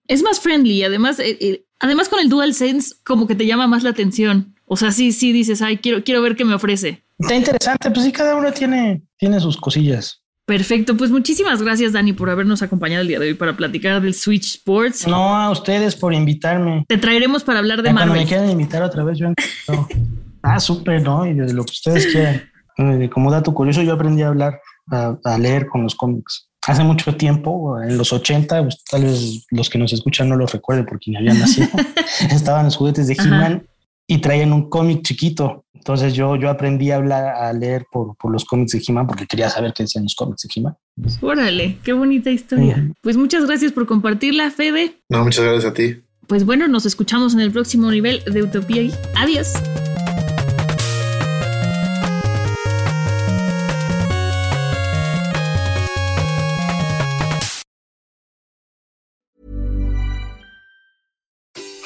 Es 0.07 0.21
más 0.21 0.39
friendly, 0.39 0.83
además, 0.83 1.19
eh, 1.19 1.37
eh, 1.41 1.65
además 1.79 2.07
con 2.09 2.19
el 2.19 2.29
DualSense 2.29 2.95
como 3.03 3.27
que 3.27 3.35
te 3.35 3.45
llama 3.45 3.67
más 3.67 3.83
la 3.83 3.89
atención. 3.89 4.55
O 4.65 4.77
sea, 4.77 4.91
sí, 4.91 5.11
sí 5.11 5.31
dices, 5.31 5.61
ay, 5.61 5.77
quiero, 5.77 6.03
quiero 6.03 6.21
ver 6.21 6.35
qué 6.35 6.45
me 6.45 6.53
ofrece. 6.53 7.03
Está 7.19 7.35
interesante, 7.35 7.91
pues 7.91 8.05
sí, 8.05 8.11
cada 8.11 8.35
uno 8.35 8.51
tiene, 8.51 9.01
tiene 9.17 9.39
sus 9.39 9.57
cosillas. 9.57 10.21
Perfecto, 10.45 10.95
pues 10.95 11.09
muchísimas 11.09 11.61
gracias 11.61 11.93
Dani 11.93 12.13
por 12.13 12.29
habernos 12.29 12.61
acompañado 12.61 13.01
el 13.01 13.07
día 13.07 13.19
de 13.19 13.29
hoy 13.29 13.33
para 13.33 13.57
platicar 13.57 13.99
del 14.01 14.13
Switch 14.13 14.45
Sports. 14.45 15.07
No, 15.07 15.35
a 15.35 15.49
ustedes 15.49 15.95
por 15.95 16.13
invitarme. 16.13 16.85
Te 16.87 16.97
traeremos 16.97 17.43
para 17.43 17.59
hablar 17.59 17.81
de 17.81 17.91
Marvel. 17.91 18.09
Cuando 18.09 18.23
me 18.23 18.27
quieran 18.27 18.51
invitar 18.51 18.83
otra 18.83 19.03
vez, 19.03 19.17
yo 19.17 19.27
Ah, 20.43 20.59
súper, 20.59 21.01
¿no? 21.01 21.25
Y 21.25 21.33
de 21.33 21.51
lo 21.53 21.63
que 21.63 21.71
ustedes 21.71 22.05
quieran. 22.05 22.43
Eh, 22.77 23.09
como 23.09 23.31
dato 23.31 23.53
curioso, 23.53 23.81
yo 23.81 23.93
aprendí 23.93 24.21
a 24.21 24.27
hablar, 24.27 24.61
a, 24.91 25.37
leer 25.39 25.65
con 25.65 25.81
los 25.81 25.95
cómics. 25.95 26.49
Hace 26.67 26.83
mucho 26.83 27.15
tiempo, 27.15 27.81
en 27.81 27.97
los 27.97 28.13
80, 28.13 28.61
pues, 28.61 28.83
tal 28.83 29.03
vez 29.03 29.45
los 29.49 29.69
que 29.69 29.79
nos 29.79 29.93
escuchan 29.93 30.29
no 30.29 30.35
lo 30.35 30.45
recuerden 30.45 30.85
porque 30.85 31.09
ni 31.09 31.17
habían 31.17 31.39
nacido. 31.39 31.69
Estaban 32.29 32.65
los 32.65 32.75
juguetes 32.75 33.07
de 33.07 33.13
He-Man 33.13 33.65
y 34.07 34.19
traían 34.19 34.53
un 34.53 34.69
cómic 34.69 35.01
chiquito. 35.03 35.65
Entonces 35.73 36.13
yo, 36.13 36.35
yo 36.35 36.49
aprendí 36.49 36.91
a 36.91 36.95
hablar, 36.95 37.25
a 37.25 37.53
leer 37.53 37.85
por, 37.91 38.15
por 38.17 38.31
los 38.31 38.43
cómics 38.45 38.71
de 38.71 38.79
he 38.79 39.07
porque 39.07 39.27
quería 39.27 39.49
saber 39.49 39.71
qué 39.73 39.83
decían 39.83 40.03
los 40.03 40.15
cómics 40.15 40.41
de 40.43 40.61
he 40.61 41.25
Órale, 41.25 41.77
qué 41.83 41.93
bonita 41.93 42.31
historia. 42.31 42.91
Pues 43.01 43.17
muchas 43.17 43.45
gracias 43.45 43.71
por 43.71 43.85
compartirla, 43.85 44.49
Fede. 44.49 44.99
No, 45.09 45.23
muchas 45.23 45.45
gracias 45.45 45.65
a 45.65 45.73
ti. 45.73 46.01
Pues 46.27 46.43
bueno, 46.43 46.67
nos 46.67 46.87
escuchamos 46.87 47.35
en 47.35 47.41
el 47.41 47.51
próximo 47.51 47.91
nivel 47.91 48.23
de 48.25 48.41
Utopía. 48.41 48.91
Adiós. 49.15 49.53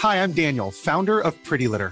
Hi, 0.02 0.24
I'm 0.24 0.32
Daniel, 0.32 0.72
founder 0.72 1.20
of 1.20 1.36
Pretty 1.44 1.68
Litter. 1.68 1.92